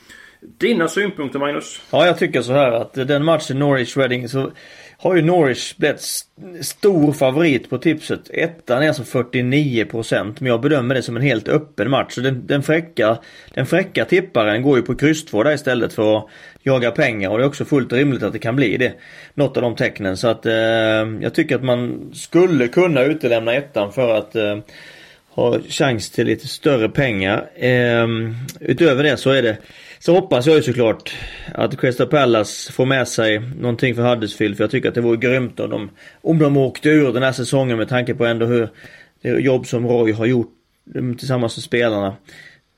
Dina 0.59 0.89
synpunkter 0.89 1.39
Magnus? 1.39 1.81
Ja, 1.91 2.07
jag 2.07 2.19
tycker 2.19 2.43
så 2.43 2.53
här 2.53 2.73
att 2.73 2.95
den 2.95 3.25
matchen 3.25 3.63
Norwich-Reading 3.63 4.29
så 4.29 4.51
har 4.99 5.17
ju 5.17 5.23
Norwich 5.23 5.77
blivit 5.77 6.01
stor 6.61 7.13
favorit 7.13 7.71
på 7.71 7.79
tipset. 7.79 8.31
Ettan 8.31 8.83
är 8.83 8.89
alltså 8.89 9.03
49% 9.03 10.37
men 10.39 10.49
jag 10.49 10.61
bedömer 10.61 10.95
det 10.95 11.03
som 11.03 11.17
en 11.17 11.23
helt 11.23 11.49
öppen 11.49 11.91
match. 11.91 12.15
Så 12.15 12.21
den, 12.21 12.47
den, 12.47 12.63
fräcka, 12.63 13.19
den 13.55 13.67
fräcka 13.67 14.05
tipparen 14.05 14.63
går 14.63 14.77
ju 14.77 14.83
på 14.83 14.95
kryss 14.95 15.25
2 15.25 15.43
där 15.43 15.53
istället 15.53 15.93
för 15.93 16.17
att 16.17 16.27
jaga 16.63 16.91
pengar 16.91 17.31
och 17.31 17.39
det 17.39 17.45
är 17.45 17.49
också 17.49 17.65
fullt 17.65 17.93
rimligt 17.93 18.23
att 18.23 18.33
det 18.33 18.39
kan 18.39 18.57
bli 18.57 18.77
det. 18.77 18.93
Något 19.35 19.57
av 19.57 19.63
de 19.63 19.77
tecknen. 19.77 20.17
Så 20.17 20.29
att 20.29 20.47
eh, 20.47 20.55
jag 21.21 21.35
tycker 21.35 21.57
att 21.57 21.65
man 21.65 22.11
skulle 22.15 22.69
kunna 22.69 23.03
utelämna 23.03 23.55
ettan 23.55 23.93
för 23.93 24.15
att 24.15 24.37
eh, 24.37 24.59
ha 25.29 25.61
chans 25.69 26.11
till 26.11 26.27
lite 26.27 26.49
större 26.49 26.89
pengar. 26.89 27.47
Eh, 27.57 28.07
utöver 28.61 29.03
det 29.03 29.17
så 29.17 29.31
är 29.31 29.43
det 29.43 29.57
så 29.99 30.15
hoppas 30.15 30.47
jag 30.47 30.57
ju 30.57 30.63
såklart 30.63 31.15
att 31.55 31.81
Crystal 31.81 32.07
Palace 32.07 32.73
får 32.73 32.87
med 32.87 33.09
sig 33.09 33.39
någonting 33.39 33.95
för 33.95 34.03
Huddersfield. 34.03 34.57
För 34.57 34.65
jag 34.65 34.71
tycker 34.71 34.89
att 34.89 34.95
det 34.95 35.01
vore 35.01 35.17
grymt 35.17 35.61
om 35.61 35.71
de, 35.71 35.91
om 36.21 36.39
de 36.39 36.57
åkte 36.57 36.89
ur 36.89 37.13
den 37.13 37.23
här 37.23 37.33
säsongen 37.33 37.79
med 37.79 37.89
tanke 37.89 38.15
på 38.15 38.27
ändå 38.27 38.47
hur 38.47 38.69
det 39.23 39.29
jobb 39.29 39.67
som 39.67 39.87
Roy 39.87 40.13
har 40.13 40.27
gjort 40.27 40.53
mm, 40.95 41.17
tillsammans 41.17 41.57
med 41.57 41.65
spelarna 41.65 42.17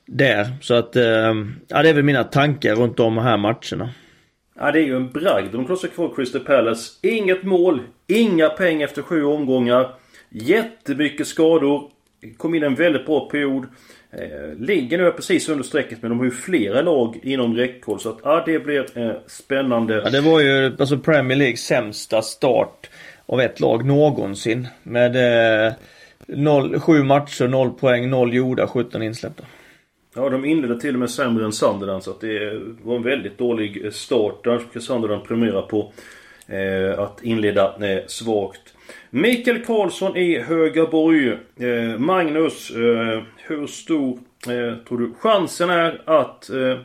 där. 0.06 0.46
Så 0.60 0.74
att, 0.74 0.96
ehm, 0.96 1.54
ja 1.68 1.82
det 1.82 1.88
är 1.88 1.94
väl 1.94 2.04
mina 2.04 2.24
tankar 2.24 2.74
runt 2.74 2.96
de 2.96 3.18
här 3.18 3.36
matcherna. 3.36 3.90
Ja, 4.60 4.72
det 4.72 4.80
är 4.80 4.84
ju 4.84 4.96
en 4.96 5.10
bragd. 5.10 5.52
De 5.52 5.66
krossar 5.66 5.88
kvar 5.88 6.14
Crystal 6.16 6.40
Palace. 6.40 6.92
Inget 7.02 7.42
mål, 7.42 7.82
inga 8.06 8.48
pengar 8.48 8.86
efter 8.86 9.02
sju 9.02 9.24
omgångar. 9.24 9.94
Jättemycket 10.28 11.26
skador. 11.26 11.90
Kom 12.36 12.54
in 12.54 12.62
en 12.62 12.74
väldigt 12.74 13.06
bra 13.06 13.28
period. 13.28 13.66
Eh, 14.10 14.58
ligger 14.58 14.98
nu 14.98 15.12
precis 15.12 15.48
under 15.48 15.64
strecket 15.64 16.02
men 16.02 16.10
de 16.10 16.18
har 16.18 16.24
ju 16.24 16.30
flera 16.30 16.82
lag 16.82 17.20
inom 17.22 17.56
räckhåll. 17.56 18.00
Så 18.00 18.08
att 18.08 18.18
ja, 18.22 18.42
det 18.46 18.58
blir 18.58 18.98
eh, 18.98 19.12
spännande. 19.26 19.94
Ja, 20.04 20.10
det 20.10 20.20
var 20.20 20.40
ju 20.40 20.76
alltså 20.78 20.98
Premier 20.98 21.38
Leagues 21.38 21.60
sämsta 21.60 22.22
start 22.22 22.90
av 23.26 23.40
ett 23.40 23.60
lag 23.60 23.86
någonsin. 23.86 24.68
Med 24.82 25.16
eh, 25.66 25.72
noll, 26.26 26.80
sju 26.80 27.02
matcher, 27.02 27.48
noll 27.48 27.70
poäng, 27.70 28.10
noll 28.10 28.34
gjorda, 28.34 28.66
17 28.66 29.02
insläppta. 29.02 29.44
Ja, 30.14 30.28
de 30.28 30.44
inledde 30.44 30.80
till 30.80 30.94
och 30.94 31.00
med 31.00 31.10
sämre 31.10 31.44
än 31.44 31.52
Sunderland 31.52 32.02
så 32.02 32.10
att 32.10 32.20
det 32.20 32.60
var 32.82 32.96
en 32.96 33.02
väldigt 33.02 33.38
dålig 33.38 33.84
eh, 33.84 33.90
start. 33.90 34.44
Där 34.44 34.58
ska 34.70 34.80
Sunderland 34.80 35.24
premiera 35.24 35.62
på 35.62 35.92
eh, 36.48 36.98
att 36.98 37.22
inleda 37.22 37.74
eh, 37.86 38.06
svagt. 38.06 38.74
Mikael 39.10 39.64
Karlsson 39.64 40.16
i 40.16 40.38
Högaborg. 40.38 41.28
Eh, 41.56 41.98
Magnus, 41.98 42.70
eh, 42.70 43.22
hur 43.36 43.66
stor 43.66 44.18
eh, 44.46 44.76
tror 44.88 44.98
du 44.98 45.14
chansen 45.20 45.70
är 45.70 46.02
att... 46.04 46.50
Eh, 46.50 46.78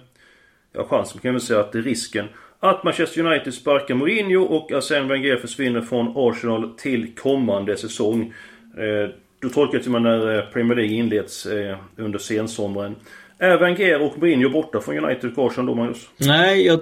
ja, 0.73 0.87
chansen 0.89 1.21
kan 1.21 1.33
vi 1.33 1.39
säga 1.39 1.59
att 1.59 1.71
det 1.71 1.77
är 1.77 1.83
risken. 1.83 2.25
Att 2.59 2.83
Manchester 2.83 3.25
United 3.25 3.53
sparkar 3.53 3.95
Mourinho 3.95 4.43
och 4.43 4.71
Arsène 4.71 5.07
Wenger 5.07 5.37
försvinner 5.37 5.81
från 5.81 6.13
Arsenal 6.15 6.69
till 6.77 7.15
kommande 7.15 7.77
säsong. 7.77 8.33
Du 8.75 9.49
då 9.49 9.49
tolkar 9.49 9.79
till 9.79 9.91
man 9.91 10.03
när 10.03 10.37
eh, 10.37 10.45
Premier 10.45 10.75
League 10.75 10.93
inleds 10.93 11.45
eh, 11.45 11.77
under 11.97 12.19
sensommaren. 12.19 12.95
Är 13.37 13.57
Wenger 13.57 14.01
och 14.01 14.17
Mourinho 14.17 14.49
borta 14.49 14.81
från 14.81 14.97
United 14.97 15.37
och 15.37 15.47
Arsenal 15.47 15.65
då 15.65 15.75
Magnus? 15.75 16.09
Nej, 16.17 16.65
jag... 16.65 16.79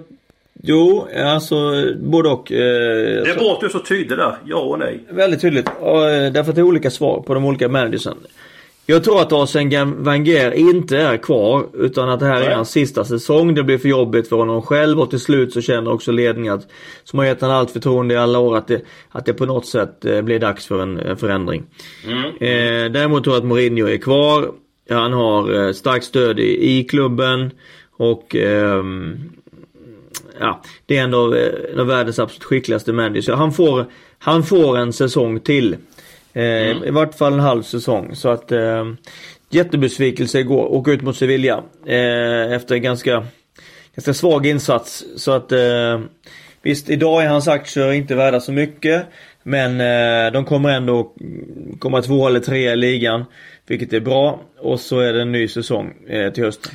Jo, 0.63 1.08
alltså 1.18 1.56
både 2.00 2.30
och. 2.30 2.51
Eh, 2.51 2.58
Det 2.58 3.24
du 3.60 3.65
är 3.65 3.70
så 3.70 3.80
tydlig 3.80 4.18
där. 4.18 4.36
Ja 4.46 4.58
och 4.58 4.80
nej. 4.80 5.03
Väldigt 5.10 5.41
tydligt. 5.41 5.70
Och, 5.80 6.10
eh, 6.10 6.32
därför 6.32 6.50
att 6.50 6.56
det 6.56 6.62
är 6.62 6.65
olika 6.65 6.91
svar 6.91 7.24
på 7.27 7.34
de 7.34 7.46
olika 7.46 7.70
managersen. 7.70 8.18
Jag 8.86 9.03
tror 9.03 9.22
att 9.22 9.32
Arsene 9.32 9.86
Wenger 9.86 10.51
inte 10.51 10.98
är 10.98 11.18
kvar 11.18 11.65
utan 11.74 12.10
att 12.10 12.20
det 12.20 12.25
här 12.25 12.41
är 12.41 12.56
hans 12.56 12.72
sista 12.72 13.03
säsong. 13.03 13.56
Det 13.56 13.63
blir 13.63 13.77
för 13.77 13.89
jobbigt 13.89 14.30
för 14.30 14.36
honom 14.36 14.62
själv 14.62 15.00
och 15.00 15.10
till 15.10 15.20
slut 15.20 15.53
så 15.53 15.62
känner 15.62 15.91
också 15.94 16.12
ledningen 16.12 16.53
att, 16.53 16.68
som 17.03 17.20
har 17.20 17.25
gett 17.25 17.41
honom 17.41 17.56
allt 17.56 17.72
förtroende 17.72 18.13
i 18.13 18.18
alla 18.18 18.39
år 18.39 18.58
att 18.58 18.68
det, 18.68 18.82
att 19.10 19.25
det 19.25 19.34
på 19.34 19.46
något 19.46 19.65
sätt 19.65 20.06
eh, 20.06 20.22
blir 20.22 20.39
dags 20.39 20.68
för 20.68 20.82
en, 20.82 21.00
en 21.00 21.18
förändring. 21.18 21.63
Eh, 22.39 22.91
däremot 22.91 23.24
tror 23.24 23.36
jag 23.36 23.41
att 23.41 23.48
Mourinho 23.48 23.88
är 23.88 23.98
kvar. 23.98 24.51
Han 24.89 25.13
har 25.13 25.65
eh, 25.68 25.74
starkt 25.74 26.06
stöd 26.06 26.39
i, 26.39 26.77
i 26.80 26.84
klubben 26.84 27.51
och 27.98 28.36
ehm, 28.36 29.20
ja, 30.39 30.61
det 30.85 30.97
är 30.97 31.03
en 31.03 31.13
av, 31.13 31.35
eh, 31.35 31.51
en 31.73 31.79
av 31.79 31.87
världens 31.87 32.19
absolut 32.19 32.43
skickligaste 32.43 32.93
managers. 32.93 33.29
Han 33.29 33.51
får, 33.53 33.85
han 34.19 34.43
får 34.43 34.77
en 34.77 34.93
säsong 34.93 35.39
till. 35.39 35.75
Eh, 36.33 36.43
I 36.83 36.89
vart 36.91 37.17
fall 37.17 37.33
en 37.33 37.39
halv 37.39 37.63
säsong. 37.63 38.15
Så 38.15 38.29
att 38.29 38.51
eh, 38.51 38.91
jättebesvikelse 39.49 40.39
igår. 40.39 40.65
Åka 40.71 40.91
ut 40.91 41.01
mot 41.01 41.17
Sevilla. 41.17 41.63
Eh, 41.85 42.53
efter 42.53 42.75
en 42.75 42.81
ganska, 42.81 43.25
ganska 43.95 44.13
svag 44.13 44.45
insats. 44.45 45.05
Så 45.15 45.31
att 45.31 45.51
eh, 45.51 46.01
visst, 46.61 46.89
idag 46.89 47.23
är 47.23 47.27
hans 47.27 47.47
aktier 47.47 47.91
inte 47.91 48.15
värda 48.15 48.39
så 48.39 48.51
mycket. 48.51 49.05
Men 49.43 49.81
eh, 49.81 50.31
de 50.31 50.45
kommer 50.45 50.69
ändå 50.69 51.13
komma 51.79 52.01
två 52.01 52.27
eller 52.27 52.39
tre 52.39 52.71
i 52.71 52.75
ligan. 52.75 53.25
Vilket 53.67 53.93
är 53.93 53.99
bra. 53.99 54.41
Och 54.57 54.79
så 54.79 54.99
är 54.99 55.13
det 55.13 55.21
en 55.21 55.31
ny 55.31 55.47
säsong 55.47 55.93
eh, 56.07 56.33
till 56.33 56.43
hösten. 56.43 56.71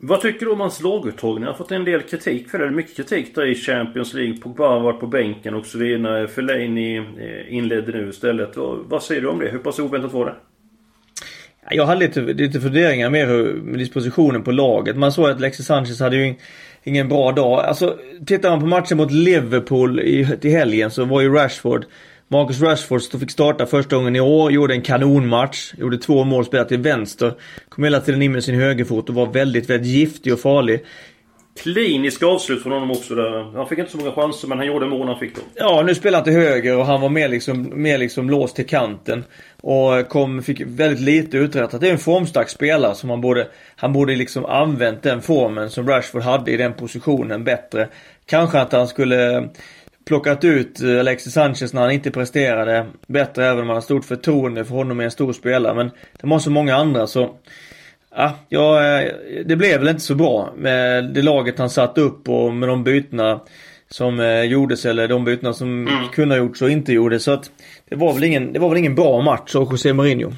Vad 0.00 0.20
tycker 0.20 0.46
du 0.46 0.52
om 0.52 0.60
hans 0.60 0.82
laguttagning? 0.82 1.44
Han 1.44 1.52
har 1.52 1.58
fått 1.58 1.72
en 1.72 1.84
del 1.84 2.02
kritik 2.02 2.50
för 2.50 2.58
det. 2.58 2.70
Mycket 2.70 2.96
kritik 2.96 3.34
där 3.34 3.46
i 3.46 3.54
Champions 3.54 4.14
League. 4.14 4.36
Pogba 4.36 4.68
har 4.68 4.80
varit 4.80 5.00
på 5.00 5.06
bänken 5.06 5.54
och 5.54 5.66
så 5.66 5.78
vidare. 5.78 6.28
Fellaini 6.28 6.96
eh, 6.96 7.54
inledde 7.54 7.92
nu 7.92 8.08
istället. 8.08 8.56
Vad, 8.88 9.02
säger 9.02 9.20
du 9.20 9.28
om 9.28 9.38
det? 9.38 9.48
Hur 9.48 9.58
pass 9.58 9.78
oväntat 9.78 10.12
var 10.12 10.26
det? 10.26 10.34
Jag 11.70 11.86
hade 11.86 12.00
lite, 12.00 12.20
lite 12.20 12.60
funderingar 12.60 13.10
mer 13.10 13.26
hur, 13.26 13.52
med 13.54 13.78
dispositionen 13.78 14.42
på 14.42 14.50
laget. 14.50 14.96
Man 14.96 15.12
såg 15.12 15.28
att 15.28 15.36
Alexis 15.36 15.66
Sanchez 15.66 16.00
hade 16.00 16.16
ju 16.16 16.34
ingen 16.84 17.08
bra 17.08 17.32
dag. 17.32 17.64
Alltså, 17.64 17.98
tittar 18.26 18.50
man 18.50 18.60
på 18.60 18.66
matchen 18.66 18.96
mot 18.96 19.10
Liverpool 19.10 20.00
i, 20.00 20.38
i 20.42 20.50
helgen 20.50 20.90
så 20.90 21.04
var 21.04 21.20
ju 21.20 21.34
Rashford 21.34 21.84
Marcus 22.30 22.60
Rashford 22.60 23.20
fick 23.20 23.30
starta 23.30 23.66
första 23.66 23.96
gången 23.96 24.16
i 24.16 24.20
år, 24.20 24.52
gjorde 24.52 24.74
en 24.74 24.82
kanonmatch. 24.82 25.72
Gjorde 25.78 25.98
två 25.98 26.24
mål, 26.24 26.44
spelat 26.44 26.68
till 26.68 26.78
vänster. 26.78 27.34
Kom 27.68 27.84
hela 27.84 28.00
tiden 28.00 28.22
in 28.22 28.32
med 28.32 28.44
sin 28.44 28.54
högerfot 28.54 29.08
och 29.08 29.14
var 29.14 29.26
väldigt, 29.26 29.70
väldigt 29.70 29.90
giftig 29.90 30.32
och 30.32 30.40
farlig. 30.40 30.84
Klinisk 31.62 32.22
avslut 32.22 32.62
från 32.62 32.72
honom 32.72 32.90
också 32.90 33.14
där. 33.14 33.56
Han 33.56 33.68
fick 33.68 33.78
inte 33.78 33.90
så 33.90 33.98
många 33.98 34.12
chanser 34.12 34.48
men 34.48 34.58
han 34.58 34.66
gjorde 34.66 34.86
mål 34.86 35.08
han 35.08 35.18
fick 35.18 35.36
då. 35.36 35.40
Ja, 35.54 35.82
nu 35.86 35.94
spelar 35.94 36.18
han 36.18 36.24
till 36.24 36.32
höger 36.32 36.76
och 36.76 36.86
han 36.86 37.00
var 37.00 37.08
mer 37.08 37.28
liksom, 37.28 37.82
mer 37.82 37.98
liksom 37.98 38.30
låst 38.30 38.56
till 38.56 38.66
kanten. 38.66 39.24
Och 39.60 40.08
kom, 40.08 40.42
fick 40.42 40.60
väldigt 40.60 41.00
lite 41.00 41.36
uträttat. 41.36 41.80
Det 41.80 41.88
är 41.88 41.92
en 41.92 41.98
formstark 41.98 42.48
spelare 42.48 42.94
som 42.94 43.10
han 43.10 43.20
borde, 43.20 43.48
han 43.76 43.92
borde 43.92 44.16
liksom 44.16 44.44
använt 44.44 45.02
den 45.02 45.22
formen 45.22 45.70
som 45.70 45.88
Rashford 45.88 46.22
hade 46.22 46.50
i 46.50 46.56
den 46.56 46.72
positionen 46.72 47.44
bättre. 47.44 47.88
Kanske 48.26 48.60
att 48.60 48.72
han 48.72 48.88
skulle 48.88 49.48
plockat 50.08 50.44
ut 50.44 50.82
eh, 50.82 51.00
Alexis 51.00 51.32
Sanchez 51.32 51.72
när 51.72 51.80
han 51.80 51.90
inte 51.90 52.10
presterade 52.10 52.86
bättre 53.06 53.46
även 53.46 53.62
om 53.62 53.66
han 53.66 53.76
har 53.76 53.80
stort 53.80 54.04
förtroende 54.04 54.64
för 54.64 54.74
honom 54.74 55.00
är 55.00 55.04
en 55.04 55.10
stor 55.10 55.32
spelare. 55.32 55.74
Men 55.74 55.90
det 56.20 56.26
var 56.26 56.38
så 56.38 56.50
många 56.50 56.76
andra 56.76 57.06
så 57.06 57.36
Ja, 58.48 58.84
eh, 58.84 59.12
det 59.44 59.56
blev 59.56 59.78
väl 59.78 59.88
inte 59.88 60.00
så 60.00 60.14
bra 60.14 60.52
med 60.56 61.04
det 61.04 61.22
laget 61.22 61.58
han 61.58 61.70
satt 61.70 61.98
upp 61.98 62.28
och 62.28 62.54
med 62.54 62.68
de 62.68 62.84
bytena 62.84 63.40
som 63.90 64.20
eh, 64.20 64.42
gjordes 64.42 64.86
eller 64.86 65.08
de 65.08 65.24
bytena 65.24 65.52
som 65.52 65.88
kunde 66.12 66.34
ha 66.34 66.38
gjorts 66.38 66.62
och 66.62 66.70
inte 66.70 66.92
gjordes. 66.92 67.24
Så 67.24 67.30
att 67.30 67.50
det 67.88 67.96
var 67.96 68.14
väl 68.14 68.24
ingen, 68.24 68.52
det 68.52 68.58
var 68.58 68.68
väl 68.68 68.78
ingen 68.78 68.94
bra 68.94 69.20
match 69.20 69.56
av 69.56 69.68
José 69.70 69.92
Mourinho. 69.92 70.32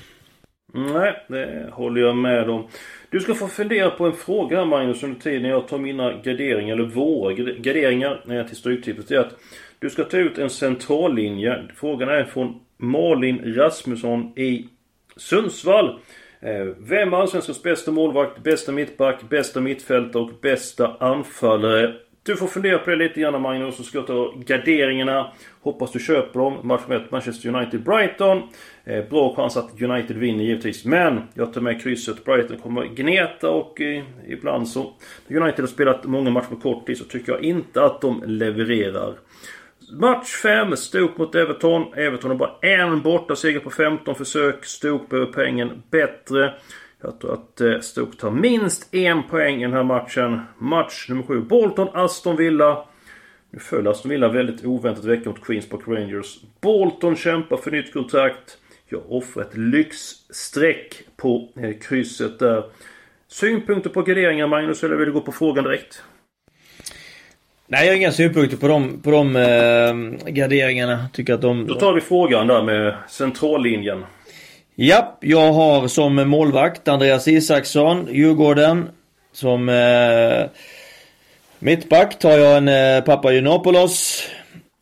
Nej, 0.74 1.26
det 1.28 1.68
håller 1.72 2.00
jag 2.00 2.16
med 2.16 2.50
om. 2.50 2.68
Du 3.10 3.20
ska 3.20 3.34
få 3.34 3.48
fundera 3.48 3.90
på 3.90 4.06
en 4.06 4.12
fråga 4.12 4.56
här 4.58 4.64
Magnus 4.64 5.02
under 5.02 5.20
tiden 5.20 5.50
jag 5.50 5.68
tar 5.68 5.78
mina 5.78 6.12
garderingar, 6.12 6.74
eller 6.74 6.84
våra 6.84 7.32
garderingar, 7.34 8.44
till 8.44 8.56
Stryktipset. 8.56 9.08
Det 9.08 9.14
är 9.14 9.20
att 9.20 9.36
du 9.78 9.90
ska 9.90 10.04
ta 10.04 10.16
ut 10.16 10.38
en 10.38 10.50
centrallinje. 10.50 11.62
Frågan 11.76 12.08
är 12.08 12.24
från 12.24 12.60
Malin 12.76 13.54
Rasmusson 13.54 14.38
i 14.38 14.68
Sundsvall. 15.16 16.00
Eh, 16.40 16.64
vem 16.78 17.12
är 17.12 17.16
Allsvenskans 17.16 17.62
bästa 17.62 17.90
målvakt, 17.90 18.42
bästa 18.42 18.72
mittback, 18.72 19.28
bästa 19.28 19.60
mittfältare 19.60 20.22
och 20.22 20.30
bästa 20.42 20.96
anfallare? 21.00 21.94
Du 22.22 22.36
får 22.36 22.46
fundera 22.46 22.78
på 22.78 22.90
det 22.90 22.96
lite 22.96 23.20
grann 23.20 23.42
Magnus, 23.42 23.76
så 23.76 23.82
ska 23.82 23.98
jag 23.98 24.06
ta 24.06 24.34
garderingarna. 24.36 25.32
Hoppas 25.60 25.92
du 25.92 25.98
köper 25.98 26.40
dem. 26.40 26.58
Match 26.62 26.82
1 26.90 27.10
Manchester 27.10 27.48
United-Brighton. 27.48 28.42
Eh, 28.84 29.04
bra 29.10 29.34
chans 29.36 29.56
att 29.56 29.82
United 29.82 30.16
vinner 30.16 30.44
givetvis. 30.44 30.84
Men 30.84 31.20
jag 31.34 31.52
tar 31.52 31.60
med 31.60 31.82
krysset. 31.82 32.24
Brighton 32.24 32.58
kommer 32.58 32.84
gneta 32.84 33.50
och 33.50 33.80
eh, 33.80 34.04
ibland 34.28 34.68
så... 34.68 34.92
När 35.26 35.40
United 35.40 35.60
har 35.60 35.66
spelat 35.66 36.04
många 36.04 36.30
matcher 36.30 36.46
på 36.46 36.56
kort 36.56 36.86
tid 36.86 36.98
så 36.98 37.04
tycker 37.04 37.32
jag 37.32 37.44
inte 37.44 37.84
att 37.84 38.00
de 38.00 38.22
levererar. 38.26 39.14
Match 39.92 40.28
5, 40.42 40.76
Stoke 40.76 41.14
mot 41.18 41.34
Everton. 41.34 41.94
Everton 41.94 42.30
har 42.30 42.38
bara 42.38 42.56
en 42.62 43.02
borta 43.02 43.36
seger 43.36 43.60
på 43.60 43.70
15 43.70 44.14
försök. 44.14 44.64
Stoke 44.64 45.04
behöver 45.10 45.32
poängen 45.32 45.82
bättre. 45.90 46.54
Jag 47.02 47.20
tror 47.20 47.34
att 47.34 47.60
eh, 47.60 47.80
Stoke 47.80 48.16
tar 48.16 48.30
minst 48.30 48.94
en 48.94 49.22
poäng 49.22 49.60
i 49.60 49.62
den 49.62 49.72
här 49.72 49.82
matchen. 49.82 50.40
Match 50.58 51.08
nummer 51.08 51.22
7, 51.22 51.40
Bolton-Aston 51.40 52.36
Villa. 52.36 52.84
Nu 53.50 53.58
föll 53.58 53.88
Aston 53.88 54.10
Villa 54.10 54.28
väldigt 54.28 54.64
oväntat 54.64 55.04
vecka 55.04 55.28
mot 55.28 55.44
Queens 55.44 55.68
Park 55.68 55.80
Rangers. 55.86 56.38
Bolton 56.60 57.16
kämpar 57.16 57.56
för 57.56 57.70
nytt 57.70 57.92
kontrakt. 57.92 58.58
Jag 58.88 59.12
offrar 59.12 59.42
ett 59.42 59.56
lyxstreck 59.56 60.94
på 61.16 61.48
eh, 61.56 61.78
krysset 61.88 62.38
där. 62.38 62.64
Synpunkter 63.28 63.90
på 63.90 64.02
graderingar 64.02 64.46
Magnus, 64.46 64.84
eller 64.84 64.96
vill 64.96 65.06
du 65.06 65.12
gå 65.12 65.20
på 65.20 65.32
frågan 65.32 65.64
direkt? 65.64 66.02
Nej, 67.66 67.86
jag 67.86 67.92
har 67.92 67.96
inga 67.96 68.12
synpunkter 68.12 68.56
på 68.56 68.68
de, 68.68 69.00
på 69.02 69.10
de 69.10 69.36
eh, 69.36 70.30
graderingarna. 70.32 71.08
Tycker 71.12 71.34
att 71.34 71.42
de... 71.42 71.66
Då 71.66 71.74
tar 71.74 71.92
vi 71.92 72.00
frågan 72.00 72.46
där 72.46 72.62
med 72.62 72.94
centrallinjen. 73.08 74.04
Ja, 74.74 75.18
jag 75.20 75.52
har 75.52 75.88
som 75.88 76.14
målvakt 76.14 76.88
Andreas 76.88 77.28
Isaksson, 77.28 78.08
Djurgården. 78.10 78.88
Som 79.32 79.68
eh, 79.68 80.50
mittback 81.58 82.18
tar 82.18 82.38
jag 82.38 82.56
en 82.56 82.68
eh, 82.68 83.04
Papagiannopoulos. 83.04 84.22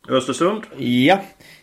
Östersund. 0.09 0.63
Ja. 0.77 1.21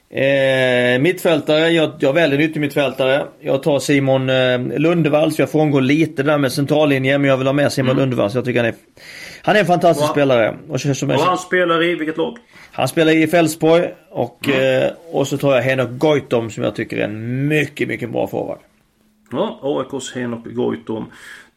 Eh, 0.09 0.99
mittfältare, 1.01 1.69
jag, 1.69 1.91
jag 1.99 2.13
väljer 2.13 2.37
nyttig 2.37 2.59
mittfältare. 2.59 3.25
Jag 3.39 3.63
tar 3.63 3.79
Simon 3.79 4.29
eh, 4.29 4.59
Lundevall, 4.79 5.31
så 5.31 5.41
jag 5.41 5.51
frångår 5.51 5.81
lite 5.81 6.23
där 6.23 6.37
med 6.37 6.51
centrallinjen. 6.51 7.21
Men 7.21 7.29
jag 7.29 7.37
vill 7.37 7.47
ha 7.47 7.53
med 7.53 7.71
Simon 7.71 7.95
Lundevall, 7.95 8.31
så 8.31 8.37
jag 8.37 8.45
tycker 8.45 8.59
han 8.59 8.69
är... 8.69 8.75
Han 9.41 9.55
är 9.55 9.59
en 9.59 9.65
fantastisk 9.65 10.07
Va? 10.07 10.11
spelare. 10.13 10.55
Och 10.69 10.81
som 10.81 11.09
en, 11.09 11.15
Och 11.15 11.21
han 11.21 11.37
spelar 11.37 11.83
i 11.83 11.95
vilket 11.95 12.17
lag? 12.17 12.37
han 12.71 12.87
spelar 12.87 13.11
i 13.11 13.27
Fälsborg 13.27 13.89
och, 14.09 14.49
eh, 14.49 14.91
och 15.11 15.27
så 15.27 15.37
tar 15.37 15.55
jag 15.55 15.61
Henok 15.61 15.89
Goitom 15.91 16.49
som 16.49 16.63
jag 16.63 16.75
tycker 16.75 16.97
är 16.97 17.03
en 17.03 17.47
mycket, 17.47 17.87
mycket 17.87 18.09
bra 18.11 18.27
forward. 18.27 18.59
Ja, 19.31 19.59
AIKs 19.63 20.15
Henok 20.15 20.45
Goitom. 20.45 21.05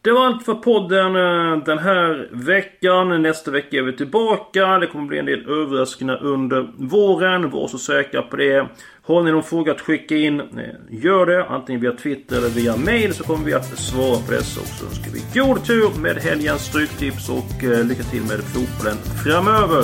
Det 0.01 0.11
var 0.11 0.25
allt 0.25 0.45
för 0.45 0.53
podden 0.53 1.15
eh, 1.15 1.63
den 1.65 1.79
här 1.79 2.29
veckan. 2.31 3.21
Nästa 3.21 3.51
vecka 3.51 3.77
är 3.77 3.81
vi 3.81 3.97
tillbaka. 3.97 4.79
Det 4.79 4.87
kommer 4.87 5.07
bli 5.07 5.19
en 5.19 5.25
del 5.25 5.49
överraskningar 5.49 6.23
under 6.23 6.71
våren. 6.77 7.49
Var 7.49 7.67
så 7.67 7.77
säkra 7.77 8.21
på 8.21 8.35
det. 8.35 8.67
Har 9.03 9.23
ni 9.23 9.31
någon 9.31 9.43
fråga 9.43 9.71
att 9.71 9.81
skicka 9.81 10.15
in, 10.15 10.39
eh, 10.39 10.45
gör 10.89 11.25
det. 11.25 11.45
Antingen 11.45 11.81
via 11.81 11.91
Twitter 11.91 12.37
eller 12.37 12.49
via 12.49 12.77
mail 12.77 13.13
så 13.13 13.23
kommer 13.23 13.45
vi 13.45 13.53
att 13.53 13.79
svara 13.79 14.19
på 14.25 14.31
dessa. 14.31 14.61
Och 14.61 14.67
så 14.67 14.85
önskar 14.85 15.11
vi 15.11 15.39
god 15.39 15.65
tur 15.65 16.01
med 16.01 16.17
helgens 16.17 16.65
stryktips 16.65 17.29
och 17.29 17.63
eh, 17.63 17.85
lycka 17.85 18.03
till 18.03 18.21
med 18.21 18.39
fotbollen 18.43 18.97
framöver. 19.23 19.83